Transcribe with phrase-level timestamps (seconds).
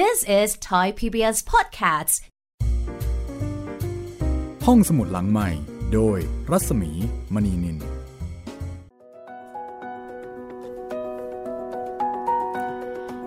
[0.00, 2.14] This is Thai PBS Podcasts
[4.66, 5.48] ห้องสมุดหลังใหม่
[5.94, 6.18] โดย
[6.50, 6.90] รัศมี
[7.34, 7.76] มณีนิน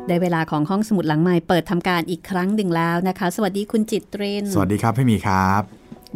[0.07, 5.61] ได้เวลาของห้องสมุดหลังใหม่เปิดทำการอีกครั้งหนึ่งแล้วนะคะ สวัสดีคุณจิตเรน สวัสดีครับพี่หมีครับ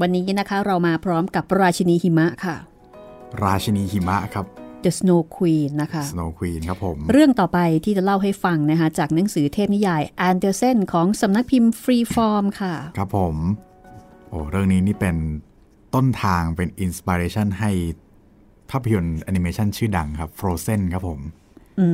[0.02, 2.56] วันนี้นะคะเรามาพร้อมกับราชินีหิมะค่ะ
[3.44, 4.46] ราชินีหิมะครับ
[4.84, 13.36] The Snow Queen นะคะ Snow Queen ครับผม เรื่องต่อไปที่จะเล่าให้ฟังนะคะ จากหนังสือเทพนิยายแอนเดอร์เซนของสำนักพิมพ์ Freeform ค่ะ ครับผม
[14.30, 15.16] โอ้เรื่องนี้นี่เป็น
[15.96, 17.72] ต้นทางเป็น inspiration ให้
[18.70, 21.20] ภาพยนตร์แอนิเมชันชื่อดังครับ Frozen ครับผม
[21.80, 21.88] อื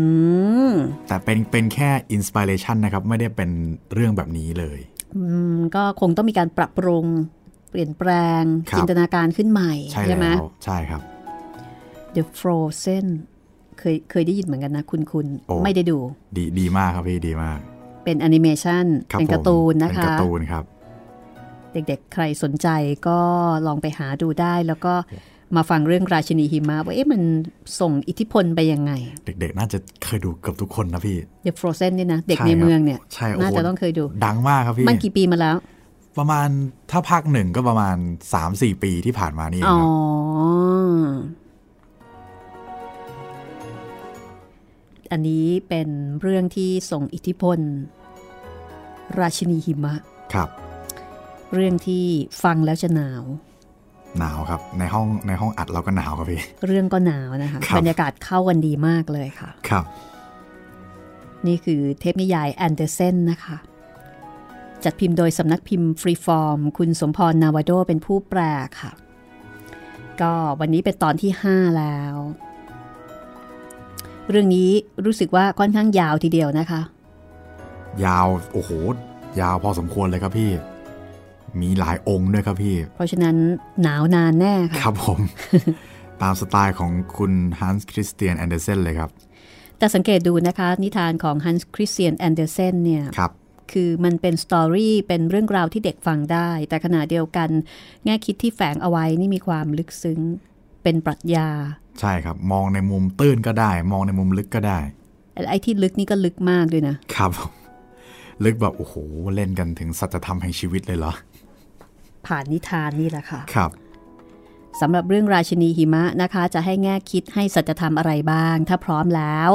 [0.72, 0.74] ม
[1.08, 3.50] แต่เป็นเป็นแค่ inspiration นะครับ ไม่ได้เป็น
[3.94, 4.80] เรื่องแบบนี้เลย
[5.16, 5.24] อื
[5.56, 7.06] มก็คงต้องมีการปรับปรุง
[7.70, 8.10] เปลี่ยนแปล
[8.42, 11.02] งครับจินตนาการขึ้นใหม่ใช่ไหมแล้วใช่ครับ
[12.16, 13.06] The Frozen
[13.80, 15.98] เคยเคยได้ยินเหมือนกันนะคุณคุณโอ้ไม่ได้ดู
[16.38, 17.60] ดีดีมากครับพี่ดีมาก
[18.04, 20.64] เป็นแอนิเมชันครับเป็นการ์ตูนผมนะเป็นคะการ์ตูนครับ
[21.74, 22.68] เด็กๆ ใครสนใจ
[23.08, 23.20] ก็
[23.68, 24.94] ลองไปหาดูได้แล้วก็
[25.56, 27.22] มาฟังเรื่องราชินีหิมะว่าเอ๊ะมัน
[27.80, 28.92] ส่งอิทธิพลไปยังไง
[29.26, 35.56] เด็กๆ น่าจะเคยดูเกือบทุกคนนะพี่ The Frozen เนี่ยนะ เด็กในใช่ครับเมืองเนี่ยใช่โอ้โหน่าจะต้องเคยดู ดังมากครับพี่ มันกี่ปีมาแล้ว
[36.18, 36.50] ประมาณ
[36.92, 37.98] ถ้าภาคหนึ่งก็ประมาณ
[38.40, 41.45] 3-4 ปีที่ผ่านมานี่เองอ๋อครับ
[45.12, 45.88] อันนี้เป็น
[46.22, 47.60] เรื่องที่ส่งอิทธิพล
[49.20, 49.96] ราชินีหิมะ
[50.34, 50.50] ครับ
[51.54, 52.06] เรื่องที่
[52.44, 53.24] ฟังแล้วจะหนาว
[54.20, 59.84] หนาวครับ ในห้องในห้องอัดเราก็หนาวครับพี่ เรื่องก็หนาวนะคะครับบรรยากาศเข้ากันดีมากเลยค่ะ ครับ
[61.48, 63.58] นี่คือเทพนิยายแอนเดอร์เซนนะคะ
[64.84, 68.42] จัดพิมพ์โดยสำนักพิมพ์ Freeform คุณสมพร วาร์นาโดเป็นผู้แปล
[68.82, 68.92] ค่ะ
[70.22, 72.16] ก็วันนี้เป็นตอนที่ 5 แล้ว
[74.30, 74.70] เรื่องนี้
[75.06, 76.82] รู้สึกว่าค่อนข้างยาวทีเดียวนะคะ
[78.06, 78.72] ยาวโอ้โห
[79.42, 80.52] ยาวพอสมควรเลยครับพี่
[81.62, 83.36] มีหลายองค์ด้วยครับพี่ เพราะฉะนั้น
[83.82, 85.20] หนาวนานแน่ค่ะครับผม
[86.22, 89.10] ตามสไตล์ของคุณฮันส์คริสเตียนแอนเดอร์เซนเลยครับ
[89.78, 93.32] แต่สังเกตดูนะคะ นิทานของฮันส์คริสเตียนแอนเดอร์เซนเนี่ยครับ
[93.72, 97.50] คือมันเป็นสตอรี่เป็นเรื่องราวที่เด็กฟังได้ แต่ขณะเดียวกัน
[98.06, 100.20] แง่คิดที่แฝงเอาไว้นี่มีความลึกซึ้ง
[100.86, 101.48] เป็นปรัชญา
[102.00, 104.80] ใช่ครับ มองในมุมตื้นก็ได้ มองในมุมลึกก็ได้
[105.50, 107.52] ไอ้ที่ลึกนี่ก็ลึกมากด้วยนะ ครับผม
[108.44, 108.96] ลึกแบบโอ้โห
[109.36, 111.14] เล่นกันถึงสัจธรรมแห่งชีวิตเลยเหรอ
[112.26, 113.72] ผ่านนิทานนี่แหละค่ะ ครับ
[114.82, 119.50] สำหรับเรื่องราชินีหิมะนะคะ จะให้แง่คิดให้สัจธรรมอะไรบ้าง ถ้าพร้อมแล้ว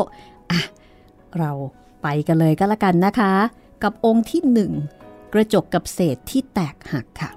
[0.50, 0.60] อะ
[1.38, 1.50] เรา
[2.02, 3.34] ไปกันเลยก็แล้วกันนะคะ
[3.82, 4.72] กับองค์ที่หนึ่ง
[5.32, 7.30] กระจกกับเศษที่แตกหักค่ะ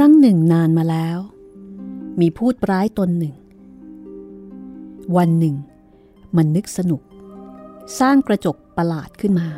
[0.00, 1.18] ครั้งหนึ่งนานมาแล้ว
[2.20, 3.34] มีพูดร้ายตนหนึ่ง
[5.16, 5.56] วันหนึ่ง
[6.36, 7.02] มันนึกสนุก
[8.00, 9.48] สร้างกระจกประหลาดขึ้นมา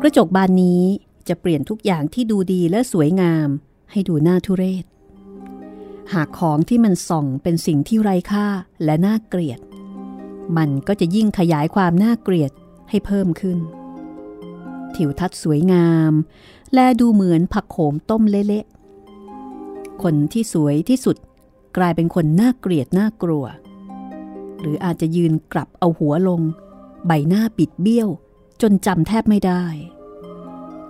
[0.00, 0.82] กระจกบานนี้
[1.28, 3.48] จะเปลี่ยนทุกอย่างที่ดูดีและสวยงาม
[3.90, 4.84] ให้ดูน่าทุเรศ
[6.12, 8.46] หากของที่มันส่องเป็นสิ่งที่ไร้ค่า
[8.84, 9.60] และน่าเกลียด
[10.56, 12.52] มันก็จะยิ่งขยายความน่าเกลียด
[12.90, 13.58] ให้เพิ่มขึ้น
[14.96, 16.12] ทิวทัศน์สวยงาม
[16.74, 21.16] และดูเหมือนผักโขมต้มเละๆ คนที่สวยที่สุด
[21.76, 23.44] กลายเป็นคนน่าเกลียดน่ากลัว
[24.60, 26.40] หรืออาจจะยืนกลับเอาหัวลง
[27.06, 28.08] ใบหน้าปิดเบี้ยว
[28.62, 29.64] จนจำแทบไม่ได้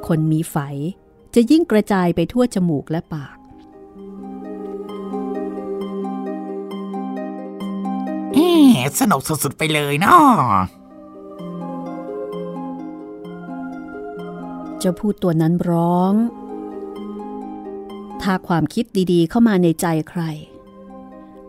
[0.07, 0.57] คนมีไฝ
[1.35, 3.37] จะยิ่งกระจายไปทั่วจมูกและปาก
[8.35, 10.78] เอ๊ะสนุกสุดๆไปเลยเนาะ
[14.78, 16.15] เจ้าพูดตัวนั้นร้อง
[18.22, 20.22] ถ้าความคิดดีๆ เข้ามาในใจใคร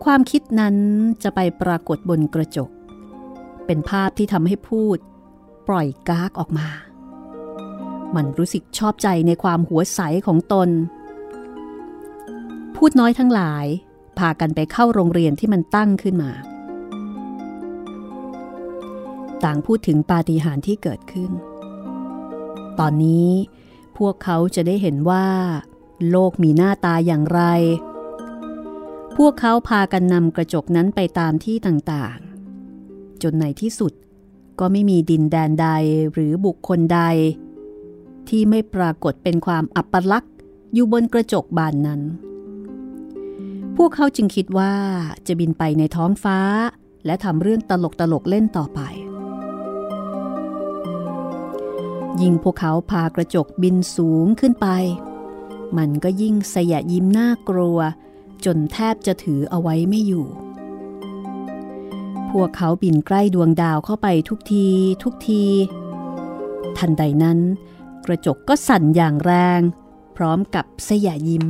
[0.04, 0.76] ความคิดนั้น
[1.22, 2.70] จะไปปรากฏบนกระจก
[3.66, 4.98] เป็นภาพที่ทำให้พูด
[5.68, 6.68] ปล่อยกากออกมา
[8.14, 10.68] มันรู้สึกชอบใจในความหัวใสของตน
[12.76, 13.66] พูดน้อยทั้งหลาย
[14.18, 16.32] พากันไปเข้าโรงเรียนที่มันตั้งขึ้นมา
[19.44, 21.30] ต่างพูดถึงปาฏิหาริย์ที่เกิดขึ้น
[22.78, 23.28] ตอนนี้
[23.98, 25.26] พวกเขาจะได้เห็นว่า
[26.10, 27.42] โลกมีหน้าตาอย่างไร
[29.16, 33.92] พวกเขาพากันนำกระจกนั้นไปตามที่ต่างๆ จนในที่สุด
[34.60, 35.68] ก็ไม่มีดินแดนใด
[36.12, 37.00] หรือบุคคลใด
[38.28, 40.34] ที่ไม่ปรากฏเป็นความอัปลักษณ์
[40.74, 42.00] อยู่บนกระจกบานนั้น
[43.76, 44.72] พวกเขาจึงคิดว่า
[45.26, 46.38] จะบินไปในท้องฟ้า
[47.06, 47.72] และทำเรื่องต
[48.12, 48.80] ลกๆเล่นต่อไป
[52.20, 54.68] ยิ่งพวกเขาพากระจกบินสูงขึ้นไป
[55.76, 57.78] มันก็ยิ่งสยะยิ้มน่ากลัว
[58.44, 60.26] จนแทบจะถือเอาไว้ไม่อยู่
[62.30, 64.68] พวกเขาบินใกล้ดวงดาวเข้าไปทุกที
[65.02, 65.44] ทุกที
[66.78, 67.38] ทันใดนั้น
[68.06, 69.60] กระจกก็สั่นอย่างแรง
[70.16, 71.46] พร้อมกับสยะยิ้ม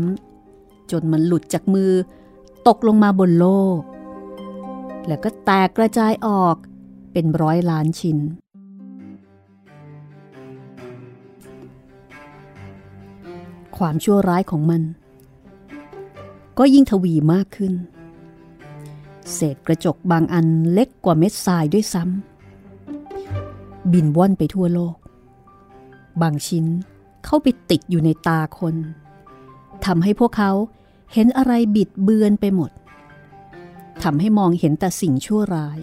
[0.91, 1.93] จนมันหลุดจากมือ
[2.67, 3.47] ตกลงมาบนโล
[3.79, 3.81] ก
[5.07, 6.57] แล้วก็แตกกระจายออก
[7.13, 8.19] เป็นร้อยล้านชิ้น
[13.81, 14.83] ความชั่วร้ายของมัน
[16.59, 17.75] ก็ยิ่งทวีมากขึ้น
[19.33, 24.97] เศษกระจกบางอันเล็กกว่าเม็ดทรายด้วยซ้ำ บินว่อนไปทั่วโลก
[26.23, 26.67] บางชิ้น
[27.25, 28.77] เข้าไปติดอยู่ในตาคน
[29.85, 30.53] ทำให้พวกเขา
[31.13, 32.71] เห็นอะไรบิดเบือนไปหมด
[34.03, 35.79] ทำให้มองเห็นแต่สิ่งชั่วร้าย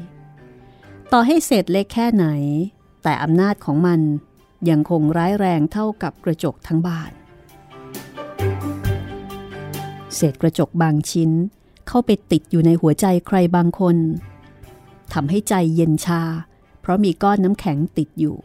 [1.11, 2.25] ต่อให้เศษเล็กแค่ไหน
[3.03, 3.99] แต่อำนาจของมัน
[4.69, 7.11] ยังคงร้ายแรงเท่ากับกระจกทั้งบาน
[10.17, 11.31] เศษกระจกบางชิ้น
[11.87, 13.97] เข้าไปติดอยู่ในหัวใจใครบางคน
[15.13, 16.21] ทำให้ใจเย็นชา
[16.81, 18.35] เพราะมีก้อนน้ำแข็งติดอยู่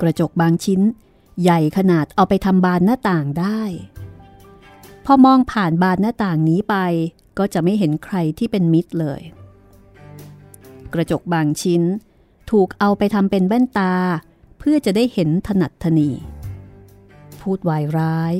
[0.00, 0.80] กระจกบางชิ้น
[1.42, 3.60] ใหญ่ขนาดเอาไปทำบานหน้าต่างได้
[5.04, 6.76] พอมองผ่านบานหน้าต่างนี้ไป
[7.38, 9.20] ก็จะไม่เห็นใครที่เป็นมิตรเลย
[10.94, 11.82] กระจกบางชิ้น
[12.50, 13.94] ถูกเอาไปทำเป็นแว่นตา
[14.58, 16.10] เพื่อจะได้เห็นถนัดทนี
[17.40, 18.34] พูดวายร้าย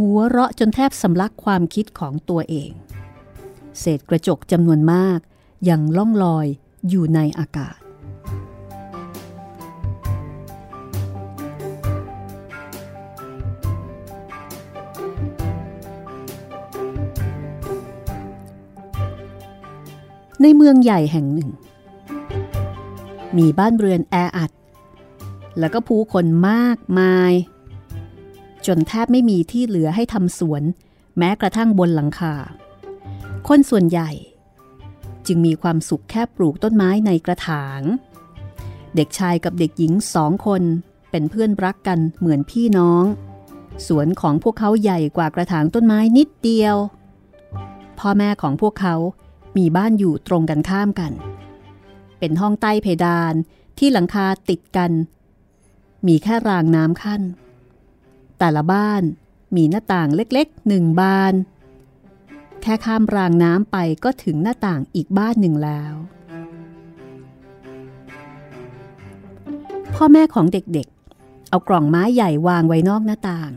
[0.00, 2.70] หัวเราะจนแทบสำลักความคิดของตัวเอง
[3.78, 5.18] เศษกระจกจำนวนมาก
[5.68, 6.46] ยังล่องลอย
[6.88, 7.78] อยู่ในอากาศ
[20.42, 21.50] ในเมืองใหญ่แห่งหนึ่ง
[23.36, 24.50] มีบ้านเรือนแออัด
[25.58, 27.32] แล้วก็ผู้คนมากมาย
[28.66, 30.62] จนแทบไม่มีที่เหลือให้ทำสวน
[31.18, 32.34] แม้กระทั่งบนหลังคา
[33.48, 34.10] คนส่วนใหญ่
[35.26, 37.80] จึงมีความสุขแค่ปลูกต้นไม้ในกระถาง
[38.96, 40.62] เด็กชายกับเด็กหญิงสองคน
[41.10, 43.04] เป็นเพื่อนรักกันเหมือนพี่น้อง
[43.86, 46.76] สวนของพวกเขาใหญ่กว่ากระถางต้นไม้นิดเดียว
[47.98, 48.94] พ่อแม่ของพวกเขา
[49.56, 51.12] มีบ้านอยู่ตรงกันข้ามกัน
[52.18, 53.34] เป็นห้องใต้เพดาน
[53.78, 54.92] ที่หลังคาติดกัน
[56.06, 57.22] มีแค่รางน้ำขั้น
[58.38, 59.02] แต่ละบ้าน
[59.56, 61.34] มีหน้าต่างเล็กๆหนึ่งบาน
[62.62, 65.94] แค่ข้ามรางน้ำไปก็ถึงหน้าต่างอีกบ้านหนึ่งแล้ว
[69.94, 73.50] พ่อแม่ของเด็กๆ เอากล่องไม้ใหญ่วางไว้นอกหน้าต่าง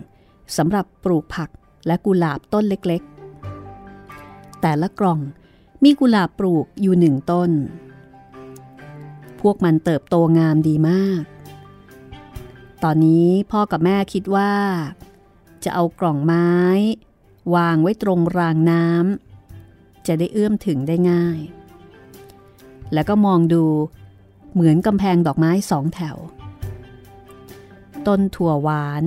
[0.58, 1.50] สำหรับปลูกผัก
[1.88, 5.20] และกุหลาบต้นเล็กๆ แต่ละกล่อง
[5.84, 7.52] มีกุหลาบปลูกอยู่หนึ่งต้น
[9.42, 11.22] พวกมันเติบโตงามดีมาก
[12.84, 14.54] ตอนนี้พ่อกับแม่คิดว่า
[15.64, 16.50] จะเอากล่องไม้
[17.56, 21.40] วางไว้ตรงรางน้ำจะได้เอื้อมถึงได้ง่าย
[22.94, 23.64] แล้วก็มองดู
[24.54, 26.18] เหมือนกำแพงดอกไม้สองแถว
[28.08, 29.04] ต้นถั่วหวาน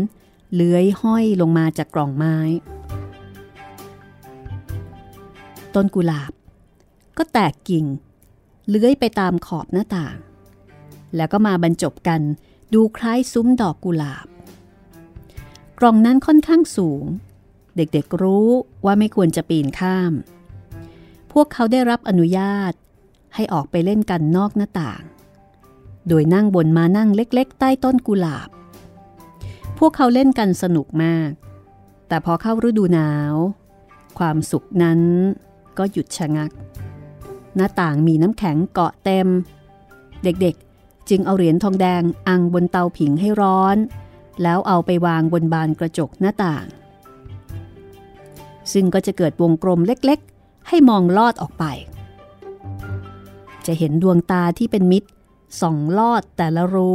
[0.54, 2.36] เลื้อยห้อยลงมาจากกล่องไม้
[5.74, 6.32] ต้นกุหลาบ
[7.18, 7.86] ก็แตกกิ่ง
[8.68, 10.16] เลื้อยไปตามขอบหน้าต่าง
[11.16, 12.20] แล้วก็มาบรรจบกัน
[12.74, 14.26] ดูคล้ายซุ้มดอกกุหลาบ
[15.78, 17.04] กล่องนั้นค่อนข้างสูง
[17.76, 18.48] เด็กๆรู้
[18.84, 20.12] ว่าไม่ควรจะปีนข้าม
[21.32, 22.72] พวกเขาได้รับอนุญาต
[23.34, 25.02] ให้ออกไปเล่นกันนอกหน้าต่าง
[26.08, 28.48] โดยนั่งบนมานั่งเล็กๆ ใต้ต้นกุหลาบ
[29.78, 31.30] พวกเขาเล่นกันสนุกมาก
[32.08, 33.34] แต่พอเข้าฤดูหนาว
[34.18, 35.00] ความสุขนั้น
[35.78, 36.50] ก็หยุดชะงัก
[37.56, 39.28] หน้าต่างมีน้ำแข็งเกาะเต็ม
[40.24, 40.71] เด็กๆ
[41.08, 43.76] จึงเอาเหรียญทองแดงอังบนเตาผิงให้ร้อน
[44.42, 46.66] แล้วเอาไปวางบนบานกระจกหน้าต่าง
[48.72, 51.64] ซึ่งก็จะเกิดวงกลมเล็กๆ ให้มองลอดออกไป
[53.66, 55.08] จะเห็นดวงตาที่เป็นมิตร
[55.60, 56.92] ส่องลอดแต่ละรู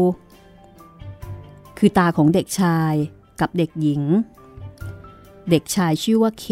[1.78, 2.94] คือตาของเด็กชาย
[3.40, 4.04] กับเด็กหญิง
[5.50, 6.46] เด็กชายชื่อว่าเค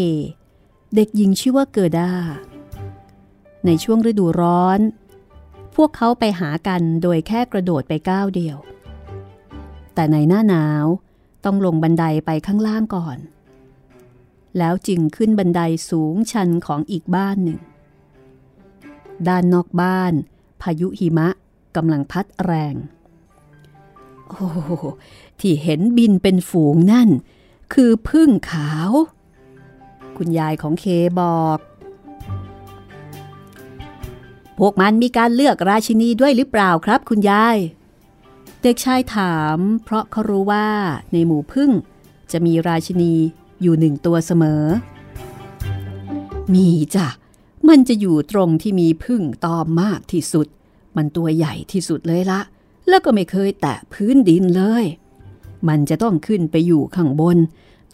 [0.96, 2.12] เด็กหญิงชื่อว่าเกอดา
[3.66, 4.80] ในช่วงฤดูร้อน
[5.76, 8.58] พวกเขาไปหากันโดยแค่กระโดดไปก้าวเดียว
[9.94, 10.86] แต่ในหน้าหนาว
[11.46, 13.18] ต้องลงบันไดไปข้างล่างก่อน
[14.58, 17.60] แล้วจึงขึ้นบันไดสูงชันของอีกบ้านหนึ่ง
[19.28, 20.14] ด้านนอกบ้าน
[20.62, 21.28] พายุหิมะ
[21.76, 22.76] กำลังพัดแรง
[24.30, 24.48] โอ้
[25.40, 27.10] ที่เห็นบินเป็นฝูงนั่น
[27.74, 28.92] คือพึ่งขาว
[30.18, 30.86] คุณยายของเค
[31.20, 31.60] บอก
[34.60, 37.58] พวกมันมีการเลือกราชินีด้วยหรือเปล่าครับ คุณยาย
[38.62, 40.68] เด็กชายถาม เพราะเขารู้ว่า
[41.12, 41.72] ในหมู่พึ่ง
[42.32, 43.14] จะมีราชินี
[43.62, 44.64] อยู่หนึ่งตัวเสมอ
[46.54, 47.08] มีจ้ะ
[47.70, 50.48] มันจะอยู่ตรงที่มีพึ่งตอมมากที่สุด
[50.96, 52.42] มันตัวใหญ่ที่สุดเลยละ
[52.88, 54.86] แล้วก็ไม่เคยแตะพื้นดินเลย
[55.68, 57.38] มันจะต้องขึ้นไปอยู่ข้างบน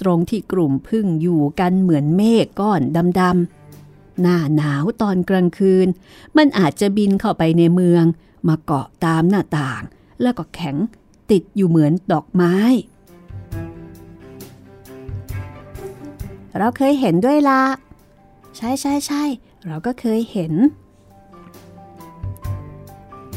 [0.01, 2.81] ตรงที่กลุ่มพึ่งอยู่กันเหมือนเมฆก้อน
[3.19, 3.60] ดำๆ
[4.21, 5.87] หน้าหนาวตอนกลางคืน
[6.37, 8.03] มันอาจจะบินเข้าไปในเมือง
[8.47, 9.81] มาเกาะตามหน้าต่าง
[10.21, 10.75] แล้วก็แข็ง
[11.31, 12.55] ติดอยู่เหมือนดอกไม้
[16.57, 17.63] เราเคยเห็นด้วยละ
[18.57, 19.23] ใช่ใช่ใช่
[19.67, 20.53] เราก็เคยเห็น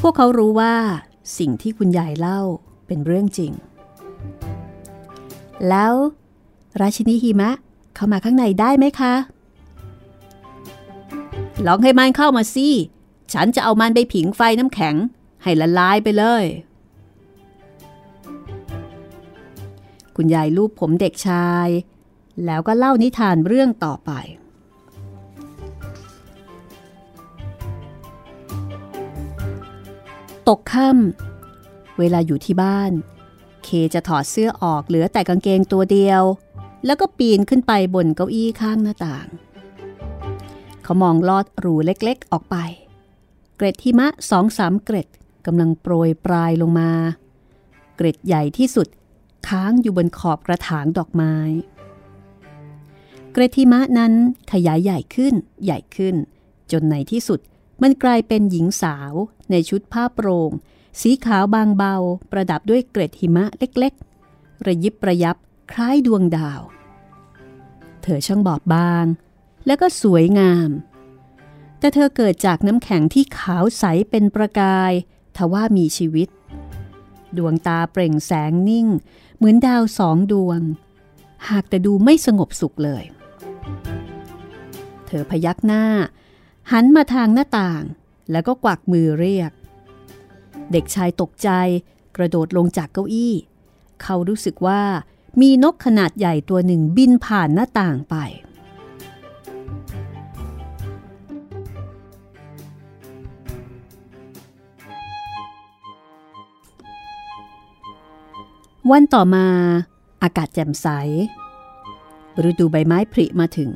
[0.01, 0.75] พวกเขารู้ว่า
[1.39, 2.41] สิ่งที่คุณยายเล่า
[2.87, 3.53] เป็นเรื่องจริง
[5.69, 5.95] แล้ว
[6.81, 7.51] ราชินีหิมะ
[7.95, 9.15] เข้ามาข้างในได้ไหมคะ
[11.67, 12.69] ลองให้มันเข้ามาสิ
[13.33, 14.95] ฉันจะเอามันไปผิงไฟน้ำแข็ง
[15.43, 16.45] ให้ละลายไปเลย
[20.17, 21.69] คุณยายลูบผมเด็กชาย
[22.45, 24.11] แล้วก็เล่านิทานเรื่องต่อไป
[30.49, 32.93] ตกค่ำเวลาอยู่ที่บ้าน
[33.65, 36.23] เคจะถอดเสื้อออกเหลือแต่กางเกงตัวเดียว
[36.87, 39.29] แล้วก็ปีนขึ้นไปบนเก้าอี้ข้างหน้าต่าง
[40.85, 42.57] เขามองลอดรูเล็กๆออกไป
[43.57, 45.09] เกร็ดหิมะสองสามเกร็ด
[45.47, 46.91] กำลังโปรยปลายลงมา
[47.97, 48.89] เกร็ดใหญ่ที่สุด
[49.49, 51.35] ค้างอยู่บนขอบกระถางดอกไม้
[53.33, 54.13] เกร็ดหิมะนั้น
[54.53, 56.15] ขยายใหญ่ขึ้นใหญ่ขึ้น
[56.73, 57.41] จนในที่สุด
[57.83, 59.13] มันกลายเป็นหญิงสาว
[59.51, 60.51] ในชุดผ้าโปร่ง
[61.01, 61.95] สีขาวบางเบา
[62.31, 65.37] ประดับด้วยเกร็ดหิมะเล็กๆ ระยิบระยับ
[65.73, 66.61] คล้ายดวงดาว
[68.03, 69.07] เธอช่างบอบบาง
[69.67, 70.71] และก็สวยงาม
[71.79, 74.93] แต่เธอเกิดจากน้ำแข็งที่ขาวใสเป็นประกาย
[75.37, 76.29] ทว่ามีชีวิต
[77.37, 78.89] ดวงตาเปล่งแสงนิ่ง
[79.37, 80.61] เหมือนดาวสองดวง
[81.49, 83.05] หากแต่ดูไม่สงบสุขเลย
[85.07, 85.85] เธอพยักหน้า
[86.73, 87.83] หันมาทางหน้าต่าง
[88.31, 89.53] แล้วก็กวักมือเรียก
[90.73, 91.49] เด็กชายตกใจ
[92.17, 93.35] กระโดดลงจากเก้าอี้
[94.03, 94.83] เขารู้สึกว่า
[95.41, 98.17] มีนกขนาดใหญ่ตัวหนึ่งบินผ่านหน้าต่างไป
[108.91, 109.47] วันต่อมา
[110.23, 110.89] อากาศแจ่มใส
[112.49, 113.71] ฤดูใบไม้ผลิมาถึง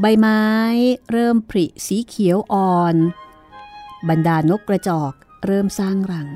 [0.00, 0.42] ใบไม้
[1.10, 2.94] เริ่มผลิสีเขียวอ่อน
[4.08, 5.12] บรรดานกกระจอก
[5.46, 6.28] เริ่มสร้างรัง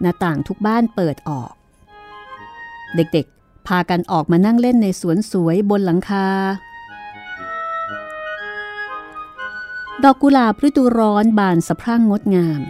[0.00, 1.52] หน้าต่างทุกบ้านเปิดออก
[2.94, 6.26] เด็กๆ พากันออกมานั่งเล่นในสวนสวยบนหลังคา
[10.04, 12.62] ดอกกุหลาบฤดูร้อนบานสะพรั่งงดงาม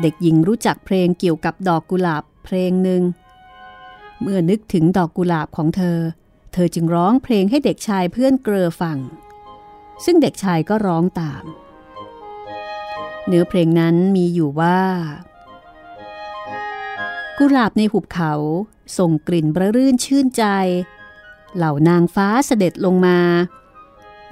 [0.00, 3.02] เด็กหญิงรู้จักเพลงเกี่ยวกับดอกกุหลาบ เพลงหนึ่ง
[4.20, 5.98] เมื่อนึกถึงดอกกุหลาบของเธอ
[6.52, 8.98] เธอจึงร้องเพลงให้เด็กชายเพื่อนเกลอฟัง
[10.04, 11.44] ซึ่งเด็กชายก็ร้องตาม
[13.26, 14.80] เนื้อเพลงนั้นมีอยู่ว่า
[17.38, 18.32] กุหลาบในหุบเขา
[18.98, 20.44] ส่งกลิ่นประรื่นชื่นใจ
[21.56, 23.18] เหล่านางฟ้าเสด็จลงมา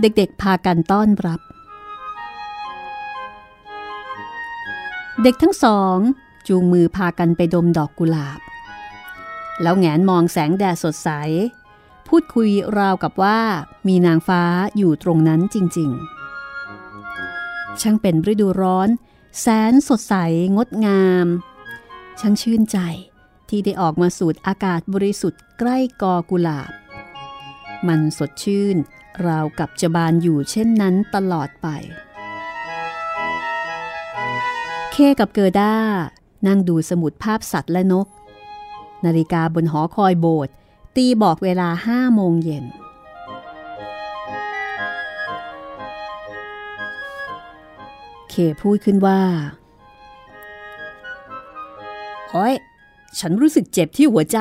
[0.01, 1.41] เด็กๆพากันต้อนรับ
[5.23, 5.99] เด็กทั้งสอง
[6.49, 8.41] จูงมือพากันไปดมดอกกุหลาบ
[9.63, 11.11] แล้วแงนมองแสงแดดสดใส
[12.09, 13.39] พูดคุยราวกับว่า
[13.89, 14.43] มีนางฟ้า
[14.77, 15.91] อยู่ตรงนั้นจริง
[16.85, 18.89] ๆ ช่างเป็นฤดูร้อน
[19.41, 20.15] แสนสดใส
[20.57, 21.27] งดงาม
[22.21, 22.79] ช่างชื่นใจ
[23.49, 26.71] ที่ได้ออกมาสูดอากาศบริสุทธิ์ใกล้กอกุหลาบ
[27.89, 28.77] มันสดชื่น
[29.27, 31.67] ราวกับจะบานอยู่เช่นนั้นตลอดไป
[34.93, 35.75] เคกับเกอร์ด้า
[36.47, 38.07] นั่งดูสมุดภาพสัตว์และนก
[39.05, 40.53] นาฬิกาบนหอคอยโบสถ์
[40.97, 42.65] ตีบอกเวลาห้าโมงเย็น
[48.31, 49.21] เคพูดขึ้นว่า
[52.31, 52.55] โอ้ย
[53.19, 54.39] ฉันรู้สึกเจ็บที่หัวใจ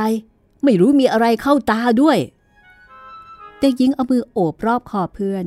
[0.63, 2.17] ไม่รู้มีอะไรเข้าตาด้วย
[3.59, 5.45] เด็กหญิงเอามือโอบรอบคอเพื่อน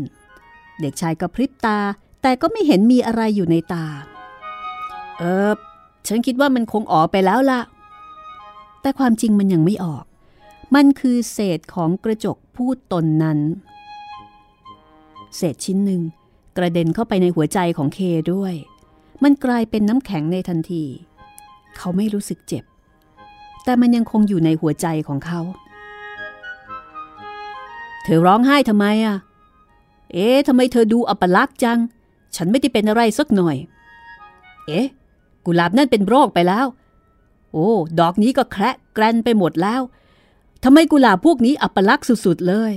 [0.80, 1.78] เด็กชายกระพริบตา
[2.22, 3.86] แต่ก็ไม่เห็นมีอะไรอยู่ในตา
[5.18, 5.52] เออ
[6.08, 7.60] ฉันคิดว่ามันคงออกไปแล้วล่ะ
[8.80, 10.04] แต่ความจริงมันยังไม่ออก
[10.74, 13.38] มันคือเศษของกระจกพูดตนนั้น
[15.36, 16.02] เศษชิ้นหนึ่ง
[16.56, 17.98] กระเด็นเข้าไปในหัวใจของเค
[18.32, 18.54] ด้วย
[19.22, 20.84] มันกลายเป็นน้ำแข็งในทันที
[21.76, 22.64] เขาไม่รู้สึกเจ็บ
[23.64, 25.40] แต่มันยังคงอยู่ในหัวใจของเขา
[28.02, 29.16] เธอร้องไห้ทำไมอะ
[30.12, 31.78] เอ๊ะทำไมเธอดูอัปลักษณ์จัง
[32.36, 33.56] ฉันไม่ได้เป็นอะไรสักหน่อย
[34.66, 34.86] เอ๊ะ
[35.46, 36.66] กุหลาบนั่นเป็นโรคไปแล้ว
[37.52, 37.68] โอ้
[38.00, 39.80] ดอกนี้ก็แคระแกรนไปหมดแล้ว
[40.64, 42.72] ทำไมกุหลาบพวกนี้อัปลักษณ์สุดๆเลย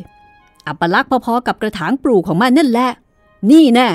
[0.68, 2.92] อัปลักษณ์พอๆกับกระถางปลูกของมันนั่นแหละ
[3.52, 3.90] นี่แน่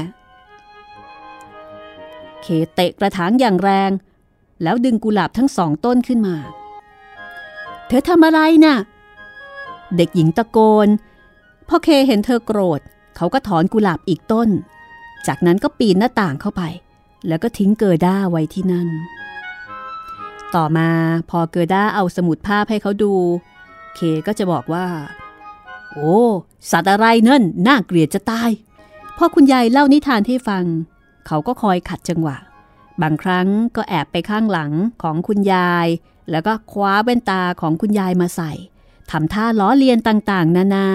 [2.42, 3.90] เคเตะกระถางอย่างแรง
[4.62, 6.36] แล้วดึงกุหลาบทั้งสองต้นขึ้นมา
[7.88, 8.76] เธอทำอะไรนะ่ะ
[9.96, 10.88] เด็กหญิงตะโกน
[11.68, 12.80] พ่อเคเห็นเธอโกรธ
[13.16, 14.48] เขาก็ถอนกุหลาบอีกต้น
[15.26, 16.62] จากนั้นก็ปีนหน้าต่างเข้าไป
[17.28, 18.88] แล้วก็ทิ้งเกอด้าไว้ที่นั่น
[20.54, 20.88] ต่อมา
[21.30, 23.14] พอเกอด้าเอาสมุดภาพให้เขาดู
[23.94, 24.86] เคก็จะบอกว่า
[25.90, 26.14] โอ้
[26.70, 28.50] สัตว์อะไรนั่นน่าเกลียดจะตาย
[29.16, 30.64] พอคุณยายเล่านิทานให้ฟัง
[31.26, 32.36] เขาก็คอยขัดจังหวะ
[33.02, 35.86] บางครั้งก็แอบไปข้างหลังของคุณยาย
[36.30, 38.52] แล้วก็คว้าแว่นตาของคุณยายมาใส่
[39.10, 40.86] ทำท่าล้อเลียนต่างๆ นานา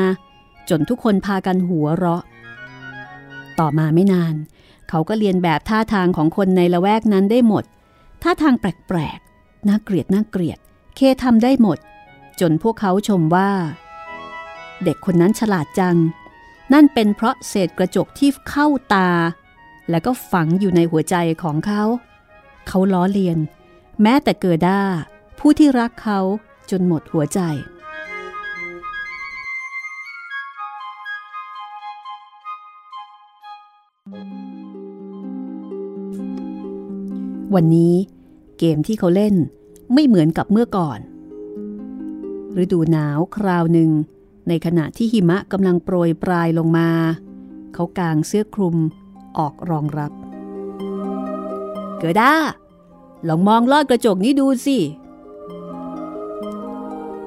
[0.69, 2.23] จนทุกคนพากันหัวเราะ
[3.59, 4.35] ต่อมาไม่นาน
[4.89, 7.63] เขาก็เรียนแบบท่าทางของคนในละแวกนั้นได้หมด
[8.23, 10.57] ท่าทางแปลกๆ น่าเกลียดน่าเกลียด
[10.95, 11.77] เคทำได้หมด
[12.39, 13.51] จนพวกเขาชมว่า
[14.83, 15.97] เด็กคนนั้นฉลาดจัง
[16.73, 19.09] นั่นเป็นเพราะเศษกระจกที่เข้าตา
[19.89, 21.83] และก็ฝังอยู่ในหัวใจของเขา
[22.67, 23.37] เขาล้อเลียน
[24.01, 24.81] แม้แต่เกิด้า
[25.39, 26.19] ผู้ที่รักเขา
[26.69, 27.39] จนหมดหัวใจ
[37.55, 37.95] วันนี้
[38.59, 39.35] เกมที่เขาเล่น
[39.93, 40.99] ไม่เหมือนกับเมื่อก่อน
[42.61, 43.91] ฤดูหนาวคราวหนึ่ง
[44.47, 46.89] ในขณะที่หิมะกำลังโปรยปลายลงมา
[47.73, 48.77] เขากางเสื้อคลุม
[49.37, 50.11] ออกรองรับ
[51.99, 52.33] เกิด้า
[53.27, 54.77] ลองมองลอดกระจกนี้ดูสิ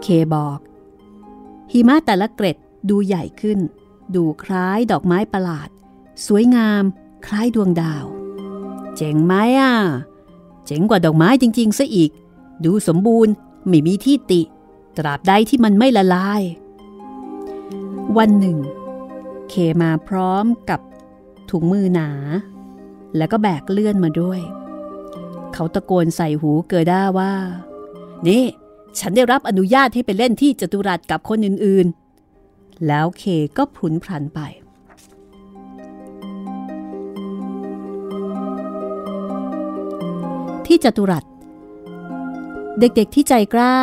[0.02, 0.58] เคบอก
[1.72, 2.56] หิมะแต่ละเกร็ด
[2.90, 3.58] ดูใหญ่ขึ้น
[4.14, 5.68] ดูคล้ายดอกไม้ประหลาด
[6.26, 6.82] สวยงาม
[7.26, 8.04] คล้ายดวงดาว
[8.96, 9.74] เจ๋งไหมอะ
[10.66, 12.10] เจ๋งกว่าดอกไม้จริงๆซะอีก
[12.64, 13.32] ดูสมบูรณ์
[13.68, 14.40] ไม่มีที่ติ
[14.96, 16.42] ตราบใดที่มันไม่ละลาย
[18.16, 18.58] วันหนึ่ง
[19.48, 20.80] เคมาพร้อมกับ
[21.50, 22.10] ถุงมือหนา
[23.16, 24.40] แล้วก็แบกเลื่อนมาด้วย
[25.52, 27.32] เขาตะโกนใส่หูเกิด้าว่า
[28.28, 28.44] นี่
[28.98, 33.24] ฉันได้รับอนุญาตให้ไปเล่นที่จตุรัสกับคนอื่นๆ แล้วเค
[33.56, 34.40] ก็พลุนพลันไป
[40.74, 41.24] ที่จตุรัส
[42.80, 43.76] เด็กๆที่ใจกล้า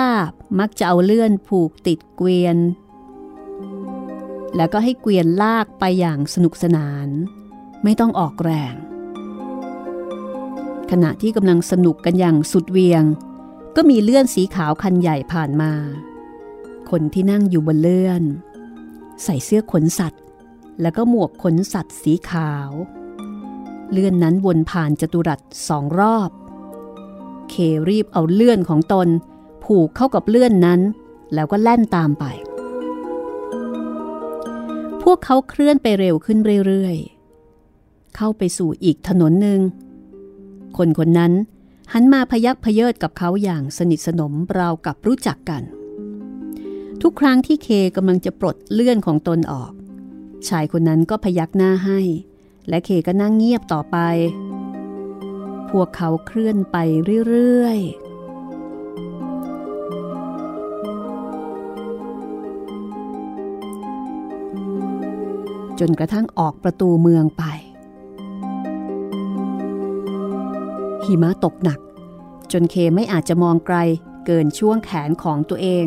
[0.59, 2.57] มักจะเอาเลื่อนผูกติดเกวียน
[4.55, 7.07] แล้วก็ให้เกวียนลากไปอย่างสนุกสนาน
[7.83, 8.75] ไม่ต้องออกแรง
[10.91, 13.03] ขณะที่กำลังสนุกกันอย่างสุดเวียง
[13.75, 15.73] ก็มีเลื่อนสีขาวคันใหญ่ผ่านมา
[16.89, 18.23] คนที่นั่งอยู่บนเลื่อน
[19.23, 20.23] ใส่เสื้อขนสัตว์
[20.81, 22.69] แล้วก็หมวกขนสัตว์สีขาว
[23.91, 26.31] เลื่อนนั้นวนผ่านจตุรัสสองรอบ
[27.49, 27.55] เค
[27.89, 29.07] รีบเอาเลื่อนของตน
[29.63, 30.79] ผูกเข้ากับเลื่อนนั้น
[31.33, 32.25] แล้วก็แล่นตามไป
[35.03, 39.59] พวกเขาเคลื่อนไปเร็วขึ้นเรื่อยๆ เข้าไปสู่อีกถนนหนึ่ง
[40.77, 41.33] คนคนนั้น
[41.93, 45.63] หันมาพยักพเยิดกับเขาอย่างสนิทสนมราวกับรู้จักกัน
[47.01, 49.71] ทุกครั้งที่เคกำลังจะปลดเลื่อนของตนออก
[50.47, 51.99] ชายคนนั้นก็พยักหน้าให้
[52.69, 53.97] และเคก็นั่งเงียบต่อไป
[55.69, 56.77] พวกเขาเคลื่อนไป
[57.27, 58.09] เรื่อยๆ
[65.79, 67.43] จนกระทั่งออกประตูเมืองไป
[71.05, 71.79] หิมะตกหนัก
[72.51, 73.77] จนเคไม่อาจจะมองไกล
[74.25, 75.85] เกินช่วงแขนของตัวเอง